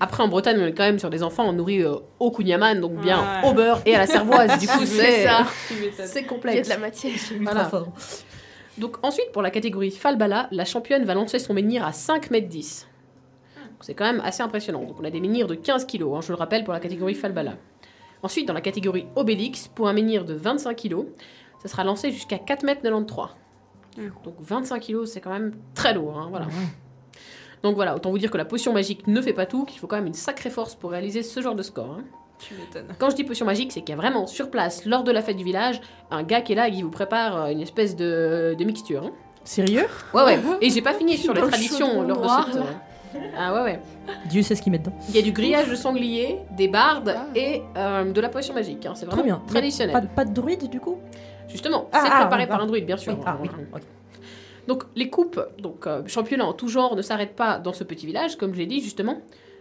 [0.00, 2.94] Après, en Bretagne, on est quand même sur des enfants nourris euh, au kouign-amann, donc
[3.00, 3.48] bien Ouais.
[3.48, 4.58] au beurre et à la cervoise.
[4.60, 5.44] Du coup, c'est ça.
[5.68, 6.68] c'est Il y a complexe.
[6.68, 7.12] de la matière.
[7.32, 7.68] Ultra Voilà.
[7.68, 7.88] fort.
[8.78, 12.48] Donc ensuite, pour la catégorie Falbala, la championne va lancer son menhir à 5 mètres
[12.48, 12.86] 10.
[13.84, 14.82] C'est quand même assez impressionnant.
[14.84, 17.54] Donc on a des menhirs de 15 kg, je le rappelle, pour la catégorie Falbala.
[18.22, 21.04] Ensuite, dans la catégorie Obélix, pour un menhir de 25 kg,
[21.62, 23.26] ça sera lancé jusqu'à 4 mètres 93.
[24.24, 26.18] Donc 25 kg, c'est quand même très lourd.
[26.18, 26.46] hein, voilà.
[27.62, 29.86] Donc voilà, autant vous dire que la potion magique ne fait pas tout, qu'il faut
[29.86, 31.98] quand même une sacrée force pour réaliser ce genre de score.
[31.98, 32.04] hein.
[32.38, 32.94] Tu m'étonnes.
[32.98, 35.22] Quand je dis potion magique, c'est qu'il y a vraiment sur place, lors de la
[35.22, 35.80] fête du village,
[36.10, 39.04] un gars qui est là et qui vous prépare euh, une espèce de, de mixture.
[39.04, 39.12] hein.
[39.44, 39.86] Sérieux?
[40.14, 40.38] Ouais, ouais.
[40.62, 42.62] Et j'ai pas fini sur les traditions lors de cette.
[43.36, 43.80] Ah ouais, ouais.
[44.28, 44.92] Dieu sait ce qu'il met dedans.
[45.08, 48.86] Il y a du grillage de sanglier, des bardes et euh, de la potion magique.
[48.86, 48.92] hein.
[48.94, 49.42] C'est vraiment bien.
[49.46, 49.92] traditionnel.
[49.92, 50.98] Pas, de- pas de druide du coup?
[51.48, 53.14] Justement, Ah, c'est ah, préparé par un druide, bien sûr.
[53.14, 53.48] Oui, Ah oui.
[53.74, 53.80] ok.
[54.66, 58.06] Donc les coupes, donc euh, championnats en tout genre ne s'arrêtent pas dans ce petit
[58.06, 59.18] village, comme je l'ai dit justement.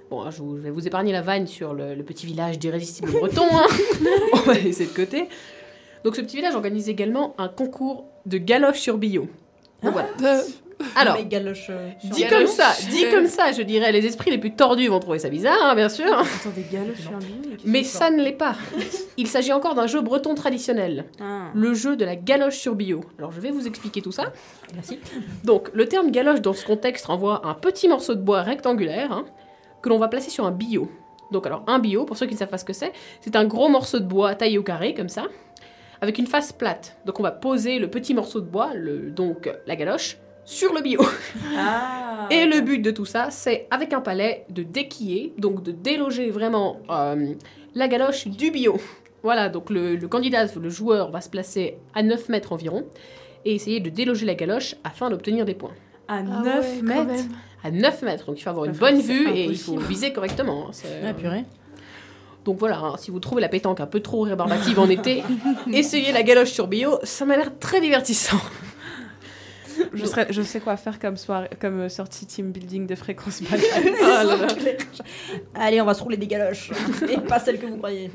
[0.09, 2.57] Bon, hein, je, vous- je vais vous épargner la vanne sur le, le petit village
[2.57, 3.43] d'irrésistible breton.
[3.51, 3.65] hein.
[4.33, 5.27] On va laisser de côté.
[6.05, 9.27] Donc ce petit village organise également un concours de galoche sur bio.
[9.81, 10.07] Donc, voilà.
[10.19, 10.43] De-
[10.95, 11.67] Alors, Mais galoche.
[11.69, 14.99] euh, dit comme ça, dit comme ça, je dirais, les esprits les plus tordus vont
[14.99, 16.05] trouver ça bizarre, hein, bien sûr.
[16.11, 17.07] Attends, des galoches
[17.65, 18.55] Mais ça ne l'est pas.
[19.17, 21.47] Il s'agit encore d'un jeu breton traditionnel, Ah.
[21.53, 23.01] le jeu de la galoche sur bio.
[23.17, 24.31] Alors je vais vous expliquer tout ça.
[24.75, 24.99] Merci.
[25.43, 29.11] Donc, le terme galoche dans ce contexte renvoie à un petit morceau de bois rectangulaire
[29.11, 29.25] hein,
[29.81, 30.89] que l'on va placer sur un bio.
[31.31, 33.45] Donc, alors, un bio, pour ceux qui ne savent pas ce que c'est, c'est un
[33.45, 35.23] gros morceau de bois taillé au carré, comme ça,
[36.01, 36.97] avec une face plate.
[37.05, 40.81] Donc, on va poser le petit morceau de bois, le, donc la galoche, sur le
[40.81, 41.01] bio.
[41.57, 42.27] Ah.
[42.29, 46.29] Et le but de tout ça, c'est, avec un palais, de déquiller, donc de déloger
[46.31, 47.33] vraiment euh,
[47.75, 48.77] la galoche du bio.
[49.23, 52.85] Voilà, donc le, le candidat, le joueur, va se placer à 9 mètres environ
[53.45, 55.73] et essayer de déloger la galoche afin d'obtenir des points.
[56.07, 57.23] À Ah 9 ouais, quand mètres.
[57.63, 60.65] À 9 mètres, donc il faut avoir une bonne vue et il faut viser correctement.
[60.67, 61.45] hein, c'est- Ah purée.
[62.43, 65.23] Donc voilà, hein, si vous trouvez la pétanque un peu trop rébarbative en été,
[65.71, 68.35] essayez la galoche sur bio, ça m'a l'air très divertissant.
[69.93, 73.41] Je, serais- je sais quoi faire comme, soirée, comme euh, sortie team building de fréquence
[73.49, 73.63] balade.
[74.01, 74.47] Là là.
[75.55, 76.71] Allez, on va se rouler des galoches.
[77.09, 78.09] Et pas celles que vous croyez.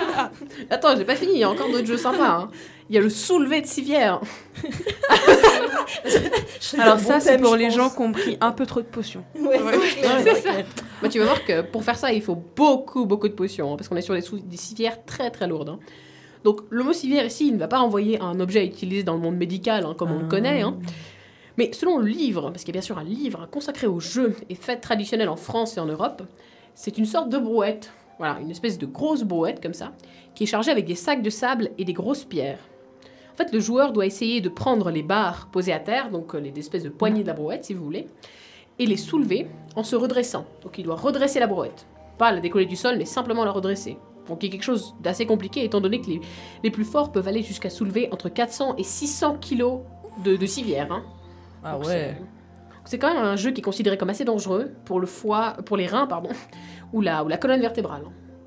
[0.70, 2.28] Attends, j'ai pas fini, il y a encore d'autres jeux sympas.
[2.28, 2.50] hein.
[2.88, 4.20] Il y a le soulevé de civière.
[6.78, 7.74] Alors Bon ça, c'est pour les pense.
[7.76, 9.24] gens qui ont pris un peu trop de potions.
[9.38, 9.78] Ouais, Ouais,
[10.24, 10.50] c'est ça.
[11.02, 13.76] Bah, tu vas voir que pour faire ça, il faut beaucoup, beaucoup de potions, hein,
[13.76, 15.68] parce qu'on est sur des civières très, très lourdes.
[15.70, 15.78] hein.
[16.44, 19.14] Donc, le mot civière ici, il ne va pas renvoyer à un objet utilisé dans
[19.14, 20.62] le monde médical, hein, comme on le connaît.
[20.62, 20.78] hein.
[21.58, 24.34] Mais selon le livre, parce qu'il y a bien sûr un livre consacré aux jeux
[24.48, 26.22] et fêtes traditionnelles en France et en Europe,
[26.74, 27.92] c'est une sorte de brouette.
[28.18, 29.92] Voilà, une espèce de grosse brouette comme ça,
[30.34, 32.58] qui est chargée avec des sacs de sable et des grosses pierres.
[33.32, 36.40] En fait, le joueur doit essayer de prendre les barres posées à terre, donc euh,
[36.40, 38.06] les espèces de poignées de la brouette, si vous voulez,
[38.78, 40.46] et les soulever en se redressant.
[40.62, 41.86] Donc il doit redresser la brouette.
[42.18, 43.96] Pas la décoller du sol, mais simplement la redresser.
[44.30, 46.20] Donc il y a quelque chose d'assez compliqué, étant donné que les,
[46.64, 49.80] les plus forts peuvent aller jusqu'à soulever entre 400 et 600 kilos
[50.24, 50.90] de, de civière.
[50.90, 51.02] hein.
[51.62, 52.16] Ah Donc, ouais.
[52.86, 55.76] c'est- quand même un jeu qui est considéré comme assez dangereux pour le foie, pour
[55.76, 56.30] les reins, pardon,
[56.94, 58.02] ou la, ou la colonne vertébrale.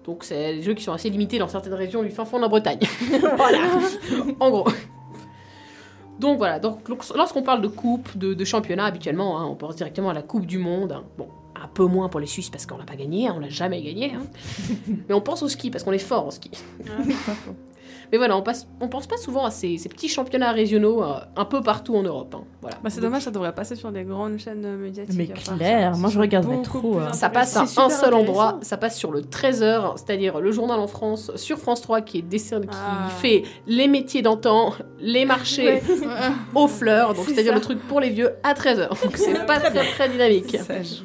[0.05, 2.41] Donc c'est des jeux qui sont assez limités dans certaines régions du fin fond de
[2.41, 2.79] la Bretagne.
[3.37, 3.59] voilà,
[4.39, 4.67] en gros.
[6.19, 10.09] Donc voilà, donc lorsqu'on parle de coupe, de, de championnat habituellement, hein, on pense directement
[10.09, 10.91] à la Coupe du Monde.
[10.91, 11.03] hein.
[11.17, 11.27] Bon,
[11.63, 13.81] un peu moins pour les Suisses parce qu'on l'a pas gagné, hein, on l'a jamais
[13.81, 14.13] gagné.
[14.13, 14.23] hein.
[15.09, 16.51] Mais on pense au ski parce qu'on est fort en ski.
[18.11, 21.15] Mais voilà, on, passe, on pense pas souvent à ces, ces petits championnats régionaux euh,
[21.35, 22.35] un peu partout en Europe.
[22.37, 22.43] hein.
[22.61, 22.77] Voilà.
[22.83, 25.15] Bah, c'est dommage, ça devrait passer sur des grandes chaînes euh, médiatiques.
[25.17, 26.99] Mais clair, moi je regarderais trop.
[26.99, 27.11] euh.
[27.11, 30.85] Ça passe à un seul endroit, ça passe sur le Trésor, c'est-à-dire le journal en
[30.85, 33.09] France, sur France 3, qui, est décerné, qui Ah.
[33.09, 35.81] fait les métiers d'antan, les marchés
[36.53, 38.89] aux fleurs, donc C'est c'est-à-dire le truc pour les vieux à 13h.
[39.03, 40.55] Donc c'est pas très très dynamique.
[40.57, 41.01] Sage.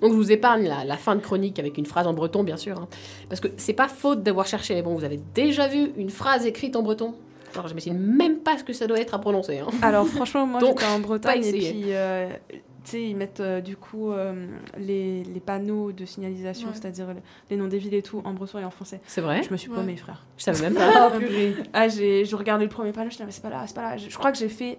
[0.00, 2.56] Donc je vous épargne la, la fin de chronique avec une phrase en breton, bien
[2.56, 2.78] sûr.
[2.78, 2.88] hein.
[3.28, 4.74] parce que c'est pas faute d'avoir cherché.
[4.74, 7.14] Mais bon, vous avez déjà vu une phrase écrite en breton?
[7.54, 9.58] Alors j'imagine même pas ce que ça doit être à prononcer.
[9.58, 9.66] hein.
[9.82, 12.28] Alors franchement, moi j'étais en Bretagne et puis euh,
[12.84, 14.46] tu sais, ils mettent euh, du coup euh,
[14.78, 16.74] les, les panneaux de signalisation, Ouais.
[16.74, 17.20] c'est-à-dire les,
[17.50, 19.00] les noms des villes et tout en breton et en français.
[19.06, 19.42] C'est vrai?
[19.42, 19.76] Je me suis Ouais.
[19.76, 20.24] paumée, frère.
[20.38, 21.10] Je savais même pas.
[21.72, 23.82] Ah, j'ai je regardais le premier panneau, je disais mais c'est pas là, c'est pas
[23.82, 23.96] là.
[23.96, 24.78] Je, je crois que j'ai fait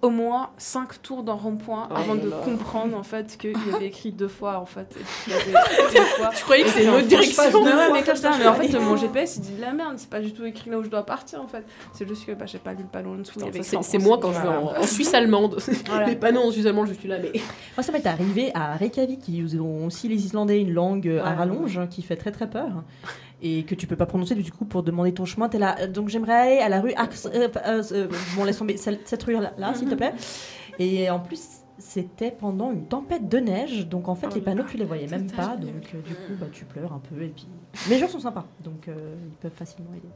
[0.00, 4.12] au moins 5 tours dans rond-point Oh avant de comprendre en fait qu'il avait écrit
[4.12, 4.96] deux fois en fait.
[4.96, 6.30] et qu'il y avait deux fois.
[6.32, 7.42] Je croyais que c'était une autre direction.
[7.42, 10.10] Ouais, mais, comme ça, mais en fait, mon GPS il dit de la merde, c'est
[10.10, 11.64] pas du tout écrit là où je dois partir en fait.
[11.92, 13.40] C'est juste que bah, j'ai pas lu le panneau en dessous.
[13.82, 15.58] C'est moi quand je vais en, en Suisse allemande.
[15.88, 16.06] Voilà.
[16.06, 17.32] Les panneaux en Suisse allemande, je suis là, mais.
[17.76, 21.34] Moi, ça m'est arrivé à Reykjavik, qui ont aussi les Islandais une langue euh, à
[21.34, 22.68] rallonge hein, qui fait très très peur
[23.42, 24.34] et que tu peux pas prononcer.
[24.34, 25.86] Du coup, pour demander ton chemin, t'es là.
[25.86, 27.26] Donc, j'aimerais aller à la rue Ax.
[27.26, 30.12] euh, euh, euh, bon, laisse tomber cette rue là, là, s'il te plaît.
[30.78, 31.40] Et en plus.
[31.80, 35.06] C'était pendant une tempête de neige, donc en fait Oh les panneaux tu les voyais
[35.06, 37.46] même pas, donc euh, du coup bah, tu pleures un peu et puis.
[37.88, 40.08] Les gens sont sympas, donc euh, ils peuvent facilement aider.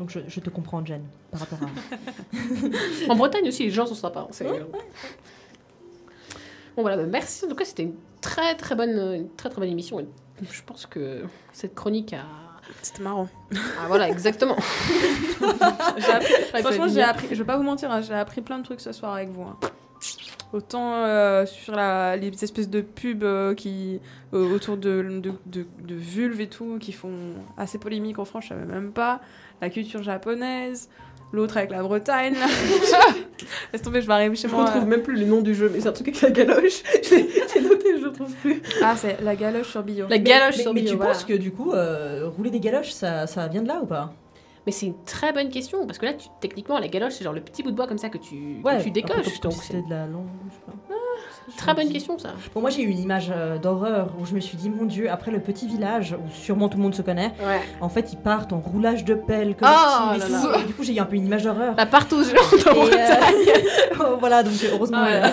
[0.00, 3.08] Donc je, je te comprends Jen par rapport à.
[3.12, 4.22] En Bretagne aussi, les gens sont sympas.
[4.22, 4.48] hein, c'est-
[6.76, 7.44] Bon voilà, bah, merci.
[7.44, 10.04] En tout cas, c'était une très très bonne, une très très bonne émission.
[10.50, 11.22] Je pense que
[11.52, 12.24] cette chronique a.
[12.82, 13.28] C'était marrant.
[13.52, 14.56] Ah voilà, exactement.
[15.40, 18.80] Appris- franchement, j'ai appris, je vais pas vous mentir, hein, j'ai appris plein de trucs
[18.80, 19.42] ce soir avec vous.
[19.42, 19.56] hein.
[20.52, 24.00] Autant euh, sur la, les espèces de pubs euh, qui,
[24.34, 28.44] euh, autour de, de, de, de vulves et tout, qui font assez polémique en France,
[28.44, 29.20] je savais même pas.
[29.60, 30.88] La culture japonaise,
[31.32, 32.34] l'autre avec la Bretagne.
[32.34, 32.46] là.
[33.72, 34.64] Laisse tomber, je vais arriver chez Je moi.
[34.64, 36.82] retrouve même plus les noms du jeu, mais c'est un truc avec la galoche.
[37.02, 37.08] Je
[37.54, 38.60] j'ai noté, je le trouve plus.
[38.82, 40.06] Ah, c'est la galoche sur bio.
[40.08, 41.12] La galoche mais, sur mais bio, tu voilà.
[41.12, 44.12] penses que du coup euh, rouler des galoches ça, ça vient de là ou pas?
[44.66, 47.32] Mais c'est une très bonne question, parce que là, tu- techniquement, la galoche, c'est genre
[47.32, 49.40] le petit bout de bois comme ça que tu, que Ouais, tu un peu décoches.
[49.40, 50.94] comme Donc c'est de la langue, je sais pas.
[51.48, 52.34] une très bonne question, ça.
[52.54, 55.10] Bon, moi j'ai eu une image euh, d'horreur où je me suis dit, mon dieu,
[55.10, 57.60] après le petit village où sûrement tout le monde se connaît, Ouais.
[57.80, 60.48] en fait ils partent en roulage de pelle Oh collective et là tout.
[60.52, 60.58] là.
[60.62, 61.74] Et du coup j'ai eu un peu une image d'horreur.
[61.76, 64.16] La partout géante en Et, euh, Bretagne.
[64.20, 65.22] voilà, donc heureusement, Ouais.
[65.24, 65.28] euh,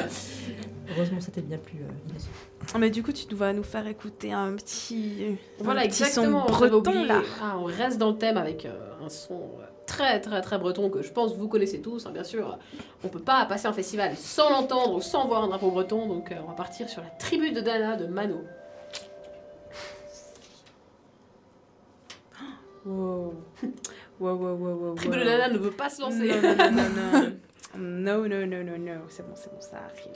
[0.96, 1.80] heureusement c'était bien plus.
[2.78, 6.48] Mais du coup, tu dois nous faire écouter un petit, Voilà, un petit exactement.
[6.48, 7.22] son breton là.
[7.42, 10.90] Ah, on reste dans le thème avec euh, un son euh, très très très breton
[10.90, 12.58] que je pense vous connaissez tous, hein, bien sûr.
[13.04, 16.32] On peut pas passer un festival sans l'entendre ou sans voir un drapeau breton, donc
[16.32, 18.42] euh, on va partir sur la tribu de Dana de Mano.
[22.86, 23.34] Wow.
[24.20, 26.28] Wow, wow, wow, wow, Tribu de Dana ne veut pas se lancer.
[26.30, 27.34] Non, non, non, non, non.
[27.78, 29.02] Non, non, non, non, non.
[29.10, 30.16] C'est bon, c'est bon, ça arrive.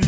[0.00, 0.07] salut.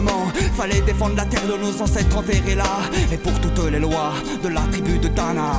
[0.55, 2.81] Fallait défendre la terre de nos ancêtres enterrés là.
[3.11, 5.53] Et pour toutes les lois de la tribu de Dana.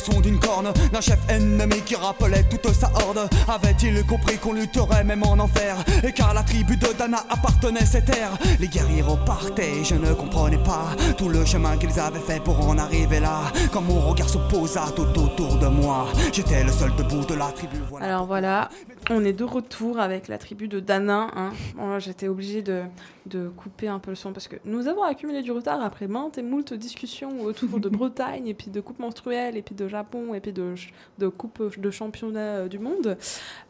[0.00, 3.28] Entendait le son d'une corne d'un chef ennemi qui rappelait toute sa horde.
[3.48, 5.76] Avait-il compris qu'on lutterait même en enfer?
[6.04, 10.12] Et car la tribu de Dana appartenait à cette terre Les guerriers repartaient, je ne
[10.14, 13.40] comprenais pas tout le chemin qu'ils avaient fait pour en arriver là.
[13.72, 17.46] Quand mon regard se posa tout autour de moi, j'étais le seul debout de la
[17.46, 17.76] tribu.
[17.88, 18.06] Voilà.
[18.06, 18.68] Alors voilà,
[19.10, 21.28] on est de retour avec la tribu de Danin.
[21.34, 21.50] hein.
[21.76, 22.82] Bon, J'étais obligée de,
[23.26, 26.38] de couper un peu le son parce que nous avons accumulé du retard après maintes
[26.38, 30.19] et moult discussions autour de Bretagne et puis de coupe menstruelle et puis de Japon
[30.34, 33.16] et puis de, coupe de championnat euh, du monde.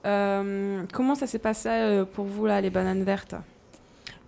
[0.06, 3.34] Euh, comment ça s'est passé euh, pour vous là, les bananes vertes?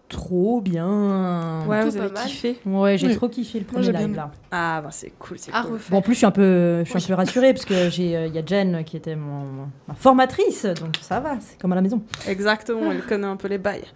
[0.09, 1.64] Trop bien.
[1.66, 2.25] Ouais, Tout vous avez mal.
[2.27, 2.59] kiffé?
[2.66, 3.16] Ouais, j'ai Oui.
[3.16, 4.31] trop kiffé le premier live bien là.
[4.51, 5.73] Ah bah c'est cool, c'est cool.
[5.73, 5.91] refaire.
[5.91, 8.14] Bon, en plus, je suis un peu, je suis un peu rassurée parce que j'ai,
[8.14, 11.73] euh, il y a Jen qui était mon, ma formatrice, donc ça va, c'est comme
[11.73, 12.03] à la maison.
[12.29, 13.87] Exactement, elle connaît un peu les bails.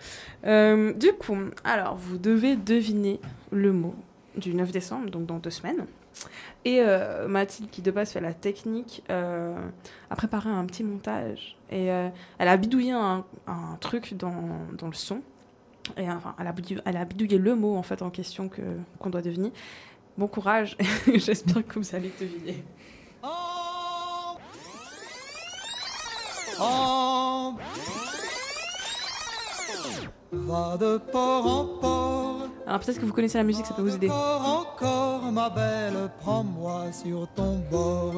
[0.47, 3.21] Euh, du coup, alors vous devez deviner
[3.53, 3.95] le mot
[4.39, 5.85] du 9 décembre, donc dans deux semaines.
[6.65, 9.57] Et euh, Mathilde, qui de base fait la technique, euh,
[10.11, 11.57] a préparé un petit montage.
[11.71, 12.09] Et euh,
[12.39, 13.25] elle a bidouillé un,
[13.81, 14.33] truc dans,
[14.77, 15.21] dans le son.
[15.97, 16.47] Et enfin, elle
[16.97, 18.63] a, bidouillé, le mot en fait en question que
[18.99, 19.53] qu'on doit deviner.
[20.19, 20.77] Bon courage,
[21.15, 22.65] j'espère que vous allez deviner.
[26.59, 27.57] En-
[30.33, 32.16] Va de port en port,
[32.67, 34.11] Alors peut-être que vous connaissez la musique, ça peut vous aider.
[34.11, 38.15] encore, encore, ma belle, prends-moi sur ton bord.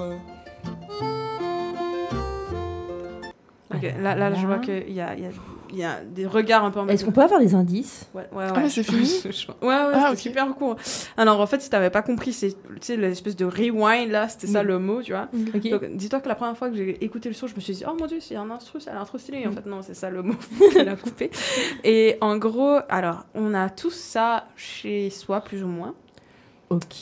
[3.75, 5.31] Ok, là, là, je vois qu'il y a, il y, a,
[5.77, 8.07] y a des regards un peu en Est-ce qu'on peut avoir des indices?
[8.15, 8.53] Ouais, ouais, ouais.
[8.55, 10.19] Ah, c'est fini je- Ouais, ouais, Ah, ok.
[10.19, 10.77] super court.
[11.17, 14.47] Alors, en fait, si t'avais pas compris, c'est, tu sais, l'espèce de rewind, là, c'était
[14.47, 14.67] ça Mm.
[14.67, 15.29] le mot, tu vois.
[15.55, 15.69] Ok.
[15.69, 17.85] Donc, dis-toi que la première fois que j'ai écouté le son, je me suis dit,
[17.89, 19.47] oh mon dieu, c'est un instru, ça a l'air trop stylé.
[19.47, 20.35] En fait, non, c'est ça le mot
[20.73, 21.31] qu'elle a coupé.
[21.85, 25.95] Et en gros, alors, on a tous ça chez soi, plus ou moins.
[26.71, 26.95] Ok.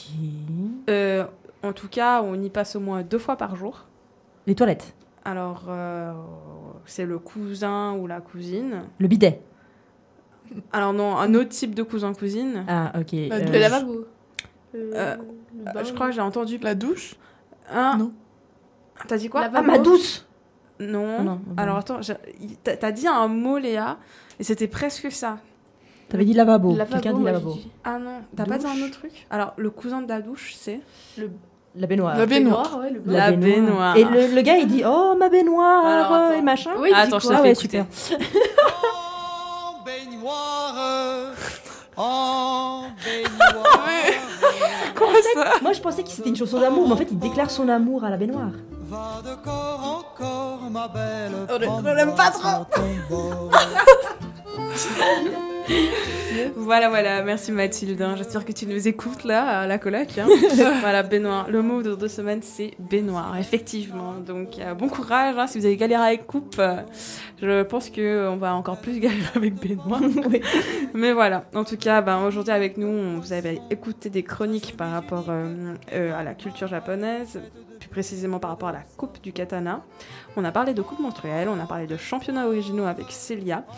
[0.89, 1.25] Euh,
[1.63, 3.85] en tout cas, on y passe au moins deux fois par jour.
[4.45, 4.93] Les toilettes?
[5.25, 6.13] Alors, euh,
[6.87, 8.83] c'est le cousin ou la cousine.
[8.99, 9.41] Le bidet.
[10.71, 12.63] Alors, non, un autre type de cousin-cousine.
[12.67, 13.11] Ah, ok.
[13.11, 13.43] La euh.
[13.51, 14.05] Le lavabo.
[14.75, 15.17] Euh,
[15.75, 16.57] Euh, je crois que j'ai entendu.
[16.59, 17.15] La douche
[17.71, 17.97] Un...
[17.97, 18.13] Non.
[19.07, 20.27] T'as dit quoi La Ah, ma douce
[20.79, 21.17] Non.
[21.19, 21.41] Ah non, non.
[21.57, 21.99] Alors attends,
[22.63, 23.97] t'as dit un mot, Léa,
[24.39, 25.39] et c'était presque ça.
[26.09, 26.75] T'avais dit lavabo.
[26.75, 27.57] Lavabo, Quelqu'un dit lavabo.
[27.83, 29.27] Ah non, t'as pas dit un autre truc?
[29.29, 30.79] Alors, le cousin de la douche, c'est?
[31.75, 32.17] La baignoire.
[32.17, 32.77] La baignoire.
[32.79, 33.95] ouais, le La baignoire.
[33.97, 36.71] Et le, le gars, il dit Oh, ma baignoire Alors, et machin.
[36.79, 37.83] Oui, il dit Attends, je quoi te Ah fais ouais, écouter.
[37.91, 38.17] super.
[39.77, 40.75] En baignoire,
[41.97, 43.63] en baignoire.
[45.33, 47.69] Ça Moi, je pensais que c'était une chanson d'amour, mais en fait, il déclare son
[47.69, 48.49] amour à la baignoire.
[48.89, 51.59] Va de corps en corps, ma belle, On
[51.93, 52.65] l'aime- pas trop.
[56.55, 58.01] Voilà, voilà, merci Mathilde.
[58.01, 58.15] hein.
[58.17, 60.17] J'espère que tu nous écoutes là, à la coloc.
[60.17, 60.27] hein.
[60.81, 61.49] voilà, baignoire.
[61.49, 64.13] Le mot de deux semaines, c'est baignoire, effectivement.
[64.25, 65.35] Donc, euh, bon courage.
[65.37, 66.77] hein, si vous avez galéré avec coupe, euh,
[67.41, 70.01] je pense qu'on va encore plus galérer avec baignoire.
[70.93, 74.75] Mais voilà, en tout cas, ben, aujourd'hui avec nous, on- vous avez écouté des chroniques
[74.77, 77.39] par rapport euh, euh, à la culture japonaise,
[77.79, 79.81] plus précisément par rapport à la coupe du katana.
[80.35, 83.71] On a parlé de coupe menstruelle, on a parlé de championnats originaux avec Célia, euh,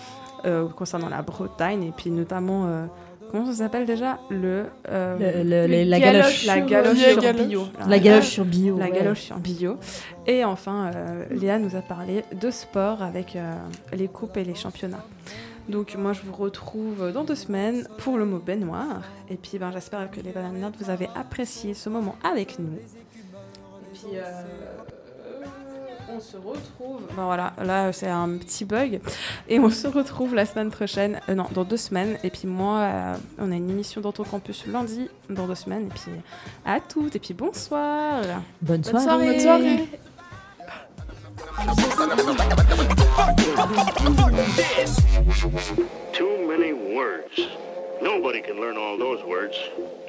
[0.76, 2.86] concernant la Bretagne, et puis notamment, euh,
[3.32, 4.20] comment ça s'appelle déjà?
[4.30, 6.46] Le, euh, Le- le- les- la galoche.
[6.46, 7.64] La sur- galoche sur bio.
[7.88, 8.78] La galoche sur bio.
[8.78, 8.92] La ouais.
[8.92, 9.78] galoche sur bio.
[10.28, 13.54] Et enfin, euh, Léa nous a parlé de sport avec euh,
[13.94, 15.06] les coupes et les championnats.
[15.68, 19.02] Donc moi je vous retrouve dans deux semaines pour le mot baignoire.
[19.30, 22.74] Et puis ben, j'espère que les bananes vous avez apprécié ce moment avec nous.
[22.74, 24.24] Et puis euh,
[26.16, 27.02] on se retrouve.
[27.16, 29.00] Ben voilà, là c'est un petit bug.
[29.48, 31.20] Et on se retrouve la semaine prochaine.
[31.30, 32.18] euh, non, dans deux semaines.
[32.24, 35.88] Et puis moi, euh, on a une émission dans ton campus lundi dans deux semaines.
[35.88, 36.12] Et puis
[36.66, 37.16] à toutes.
[37.16, 38.22] Et puis bonsoir.
[38.62, 39.26] Bonne Bonne soirée.
[39.26, 39.90] Bonne soirée.
[46.14, 47.40] Too many words.
[48.02, 49.58] Nobody can learn all those words.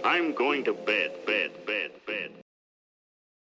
[0.04, 1.50] I'm going to bed, bed.